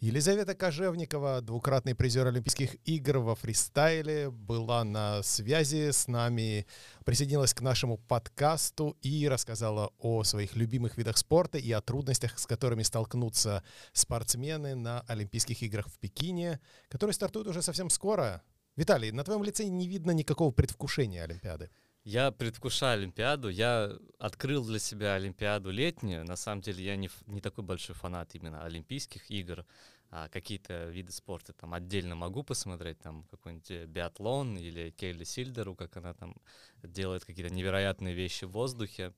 Елизавета 0.00 0.54
Кожевникова, 0.54 1.40
двукратный 1.40 1.94
призер 1.94 2.26
Олимпийских 2.26 2.76
игр 2.84 3.16
во 3.16 3.34
фристайле, 3.34 4.28
была 4.28 4.84
на 4.84 5.22
связи 5.22 5.90
с 5.90 6.06
нами, 6.06 6.66
присоединилась 7.06 7.54
к 7.54 7.62
нашему 7.62 7.96
подкасту 7.96 8.94
и 9.00 9.26
рассказала 9.26 9.94
о 9.98 10.22
своих 10.22 10.54
любимых 10.54 10.98
видах 10.98 11.16
спорта 11.16 11.56
и 11.56 11.72
о 11.72 11.80
трудностях, 11.80 12.38
с 12.38 12.46
которыми 12.46 12.82
столкнутся 12.82 13.64
спортсмены 13.94 14.74
на 14.74 15.00
Олимпийских 15.08 15.62
играх 15.62 15.88
в 15.88 15.98
Пекине, 15.98 16.60
которые 16.90 17.14
стартуют 17.14 17.48
уже 17.48 17.62
совсем 17.62 17.88
скоро. 17.88 18.42
Виталий, 18.76 19.12
на 19.12 19.24
твоем 19.24 19.44
лице 19.44 19.64
не 19.64 19.88
видно 19.88 20.10
никакого 20.10 20.50
предвкушения 20.50 21.24
Олимпиады. 21.24 21.70
Я 22.06 22.30
предвкушаю 22.30 23.00
Олимпиаду. 23.00 23.48
Я 23.48 23.90
открыл 24.20 24.64
для 24.64 24.78
себя 24.78 25.14
Олимпиаду 25.14 25.72
летнюю. 25.72 26.24
На 26.24 26.36
самом 26.36 26.62
деле 26.62 26.84
я 26.84 26.94
не, 26.94 27.10
не 27.26 27.40
такой 27.40 27.64
большой 27.64 27.96
фанат 27.96 28.32
именно 28.36 28.62
Олимпийских 28.62 29.28
игр. 29.28 29.66
А 30.10 30.28
какие-то 30.28 30.88
виды 30.88 31.10
спорта 31.10 31.52
там 31.52 31.74
отдельно 31.74 32.14
могу 32.14 32.44
посмотреть, 32.44 33.00
там 33.00 33.24
какой-нибудь 33.24 33.70
э, 33.72 33.86
биатлон 33.86 34.56
или 34.56 34.90
Келли 34.90 35.24
Сильдеру, 35.24 35.74
как 35.74 35.96
она 35.96 36.14
там 36.14 36.36
делает 36.84 37.24
какие-то 37.24 37.52
невероятные 37.52 38.14
вещи 38.14 38.44
в 38.44 38.52
воздухе. 38.52 39.12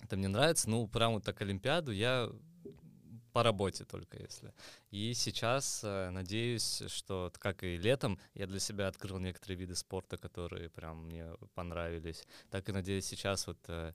Это 0.00 0.16
мне 0.16 0.28
нравится. 0.28 0.70
Ну, 0.70 0.86
прям 0.86 1.14
вот 1.14 1.24
так 1.24 1.40
Олимпиаду 1.40 1.90
я 1.90 2.30
по 3.34 3.42
работе 3.42 3.84
только 3.84 4.16
если. 4.22 4.52
И 4.92 5.12
сейчас 5.12 5.80
э, 5.82 6.10
надеюсь, 6.10 6.84
что, 6.86 7.32
как 7.38 7.64
и 7.64 7.76
летом, 7.76 8.16
я 8.34 8.46
для 8.46 8.60
себя 8.60 8.86
открыл 8.86 9.18
некоторые 9.18 9.58
виды 9.58 9.74
спорта, 9.74 10.16
которые 10.16 10.70
прям 10.70 11.06
мне 11.06 11.26
понравились. 11.54 12.22
Так 12.50 12.68
и 12.68 12.72
надеюсь, 12.72 13.06
сейчас 13.06 13.48
вот 13.48 13.58
э, 13.66 13.92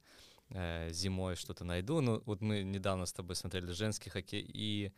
э, 0.50 0.90
зимой 0.92 1.36
что-то 1.36 1.64
найду. 1.64 2.02
Ну, 2.02 2.22
вот 2.26 2.42
мы 2.42 2.64
недавно 2.64 3.06
с 3.06 3.14
тобой 3.14 3.38
смотрели 3.38 3.72
женский 3.72 4.10
хоккей 4.10 4.46
и 4.46 4.92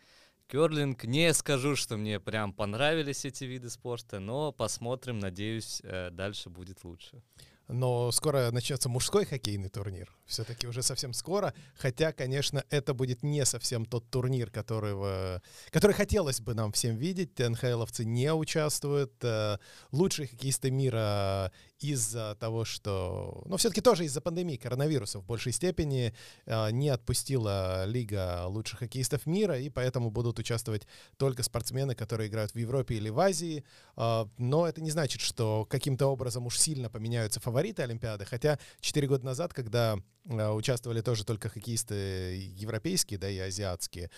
керлинг. 0.48 1.04
Не 1.04 1.34
скажу, 1.34 1.76
что 1.76 1.98
мне 1.98 2.20
прям 2.20 2.52
понравились 2.52 3.26
эти 3.26 3.44
виды 3.44 3.70
спорта, 3.70 4.20
но 4.20 4.52
посмотрим, 4.52 5.20
надеюсь, 5.20 5.84
дальше 6.12 6.50
будет 6.50 6.84
лучше. 6.84 7.22
Но 7.72 8.12
скоро 8.12 8.52
начнется 8.52 8.90
мужской 8.90 9.26
хоккейный 9.26 9.70
турнир. 9.70 10.14
Все-таки 10.26 10.68
уже 10.68 10.84
совсем 10.84 11.14
скоро. 11.14 11.54
Хотя, 11.76 12.12
конечно, 12.12 12.66
это 12.70 12.94
будет 12.94 13.24
не 13.24 13.46
совсем 13.46 13.86
тот 13.86 14.10
турнир, 14.10 14.52
которого, 14.52 15.42
который 15.70 15.94
хотелось 15.94 16.42
бы 16.42 16.54
нам 16.54 16.74
всем 16.74 16.98
видеть. 16.98 17.40
НХЛовцы 17.40 18.04
не 18.04 18.34
участвуют. 18.34 19.14
Э, 19.24 19.58
лучшие 19.92 20.28
хоккеисты 20.28 20.70
мира 20.70 21.54
из-за 21.82 22.36
того, 22.40 22.64
что... 22.64 23.44
Ну, 23.46 23.58
все-таки 23.58 23.82
тоже 23.82 24.06
из-за 24.06 24.22
пандемии 24.22 24.56
коронавируса 24.56 25.20
в 25.20 25.26
большей 25.26 25.52
степени 25.52 26.14
э, 26.46 26.72
не 26.72 26.90
отпустила 26.90 27.86
Лига 27.86 28.46
лучших 28.46 28.80
хоккеистов 28.80 29.26
мира, 29.26 29.60
и 29.60 29.70
поэтому 29.70 30.12
будут 30.12 30.40
участвовать 30.40 30.88
только 31.18 31.44
спортсмены, 31.44 31.96
которые 31.96 32.30
играют 32.30 32.52
в 32.52 32.58
Европе 32.58 32.96
или 32.96 33.10
в 33.10 33.20
Азии. 33.20 33.64
Э, 33.98 34.26
но 34.38 34.68
это 34.68 34.82
не 34.82 34.92
значит, 34.92 35.22
что 35.22 35.66
каким-то 35.70 36.08
образом 36.08 36.46
уж 36.46 36.60
сильно 36.60 36.90
поменяются 36.90 37.40
фавориты 37.40 37.82
Олимпиады. 37.82 38.26
Хотя 38.26 38.60
4 38.80 39.08
года 39.08 39.26
назад, 39.26 39.54
когда 39.54 39.98
э, 40.26 40.50
участвовали 40.50 41.02
тоже 41.02 41.26
только 41.26 41.50
хоккеисты 41.50 42.52
европейские, 42.56 43.18
да, 43.18 43.30
и 43.30 43.40
азиатские, 43.40 44.12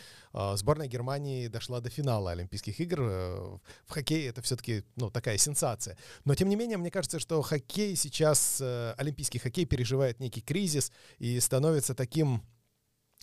сборная 0.55 0.87
Германии 0.87 1.47
дошла 1.47 1.79
до 1.79 1.89
финала 1.89 2.31
Олимпийских 2.31 2.79
игр. 2.79 3.01
В 3.01 3.61
хоккее 3.87 4.27
это 4.27 4.41
все-таки, 4.41 4.83
ну, 4.95 5.09
такая 5.11 5.37
сенсация. 5.37 5.97
Но, 6.25 6.35
тем 6.35 6.49
не 6.49 6.55
менее, 6.55 6.77
мне 6.77 6.91
кажется, 6.91 7.19
что 7.19 7.41
хоккей 7.41 7.95
сейчас, 7.95 8.59
э, 8.61 8.93
олимпийский 8.97 9.39
хоккей 9.39 9.65
переживает 9.65 10.19
некий 10.19 10.41
кризис 10.41 10.91
и 11.19 11.39
становится 11.39 11.93
таким, 11.93 12.43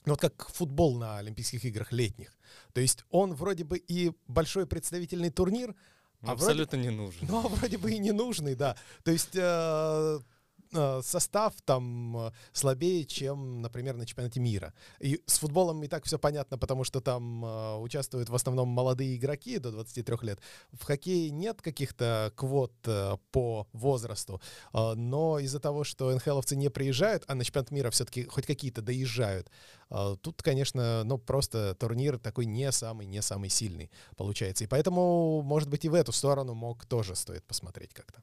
ну 0.04 0.12
вот 0.12 0.20
как 0.20 0.48
футбол 0.50 0.96
на 0.96 1.18
Олимпийских 1.18 1.64
играх 1.64 1.92
летних. 1.92 2.38
То 2.72 2.80
есть 2.80 3.04
он 3.10 3.34
вроде 3.34 3.64
бы 3.64 3.78
и 3.78 4.12
большой 4.26 4.66
представительный 4.66 5.30
турнир, 5.30 5.74
а 6.22 6.32
абсолютно 6.32 6.78
вроде, 6.78 6.90
не 6.90 6.96
нужен. 6.96 7.26
Ну, 7.28 7.48
вроде 7.48 7.78
бы 7.78 7.90
и 7.90 7.98
не 7.98 8.12
нужный, 8.12 8.54
да. 8.54 8.76
То 9.04 9.10
есть 9.10 9.34
э, 9.34 9.40
Э, 9.40 10.20
состав 11.02 11.54
там 11.64 12.16
э, 12.16 12.32
слабее, 12.52 13.04
чем, 13.04 13.60
например, 13.60 13.96
на 13.96 14.06
чемпионате 14.06 14.40
мира. 14.40 14.72
И 15.00 15.20
с 15.26 15.38
футболом 15.38 15.82
и 15.82 15.88
так 15.88 16.04
все 16.04 16.18
понятно, 16.18 16.58
потому 16.58 16.84
что 16.84 17.00
там 17.00 17.44
э, 17.44 17.76
участвуют 17.76 18.28
в 18.28 18.34
основном 18.34 18.68
молодые 18.68 19.16
игроки 19.16 19.58
до 19.58 19.72
23 19.72 20.16
лет. 20.22 20.40
В 20.72 20.84
хоккее 20.84 21.30
нет 21.30 21.60
каких-то 21.62 22.32
квот 22.36 22.72
по 23.32 23.66
возрасту, 23.72 24.40
но 24.72 25.38
из-за 25.38 25.60
того, 25.60 25.84
что 25.84 26.10
НХЛовцы 26.14 26.56
не 26.56 26.70
приезжают, 26.70 27.24
а 27.26 27.34
на 27.34 27.44
чемпионат 27.44 27.70
мира 27.70 27.90
все-таки 27.90 28.24
хоть 28.24 28.46
какие-то 28.46 28.82
доезжают, 28.82 29.50
тут, 30.22 30.42
конечно, 30.42 31.02
ну 31.04 31.18
просто 31.18 31.74
турнир 31.74 32.18
такой 32.18 32.46
не 32.46 32.70
самый, 32.72 33.06
не 33.06 33.22
самый 33.22 33.50
сильный 33.50 33.90
получается. 34.16 34.64
И 34.64 34.66
поэтому, 34.66 35.42
может 35.42 35.68
быть, 35.68 35.84
и 35.84 35.88
в 35.88 35.94
эту 35.94 36.12
сторону 36.12 36.54
мог 36.54 36.86
тоже 36.86 37.16
стоит 37.16 37.44
посмотреть 37.44 37.92
как-то. 37.92 38.22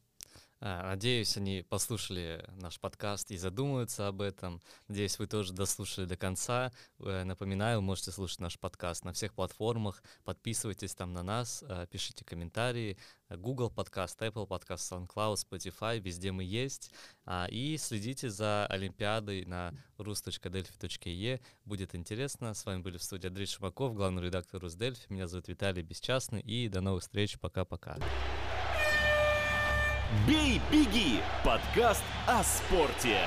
А, 0.59 0.87
надеюсь, 0.87 1.37
они 1.37 1.63
послушали 1.67 2.43
наш 2.59 2.79
подкаст 2.79 3.31
и 3.31 3.37
задумаются 3.37 4.07
об 4.07 4.21
этом. 4.21 4.61
Надеюсь, 4.87 5.19
вы 5.19 5.27
тоже 5.27 5.53
дослушали 5.53 6.05
до 6.05 6.17
конца. 6.17 6.71
Э, 6.99 7.23
напоминаю, 7.23 7.81
можете 7.81 8.11
слушать 8.11 8.39
наш 8.39 8.59
подкаст 8.59 9.05
на 9.05 9.13
всех 9.13 9.33
платформах. 9.33 10.01
Подписывайтесь 10.23 10.95
там 10.95 11.13
на 11.13 11.21
нас, 11.21 11.63
э, 11.67 11.87
пишите 11.91 12.25
комментарии. 12.25 12.97
Google 13.29 13.69
подкаст, 13.69 14.21
Apple 14.21 14.47
подкаст, 14.47 14.91
SoundCloud, 14.91 15.35
Spotify, 15.35 15.99
везде 15.99 16.31
мы 16.31 16.43
есть. 16.43 16.91
А, 17.25 17.47
и 17.49 17.77
следите 17.77 18.29
за 18.29 18.65
Олимпиадой 18.67 19.45
на 19.45 19.73
rus.delphi.e. 19.97 21.39
Будет 21.65 21.93
интересно. 21.93 22.53
С 22.53 22.65
вами 22.65 22.81
были 22.81 22.97
в 22.97 23.03
студии 23.03 23.27
Андрей 23.27 23.45
Шумаков, 23.45 23.93
главный 23.93 24.23
редактор 24.23 24.61
Русдельфи. 24.61 25.05
Меня 25.09 25.27
зовут 25.27 25.49
Виталий 25.49 25.83
Бесчастный. 25.83 26.41
И 26.41 26.69
до 26.69 26.81
новых 26.81 27.03
встреч. 27.03 27.37
Пока-пока. 27.39 27.97
«Бей, 30.25 30.61
беги»– 30.71 31.21
подкаст 31.43 32.03
о 32.27 32.41
спорте. 32.41 33.17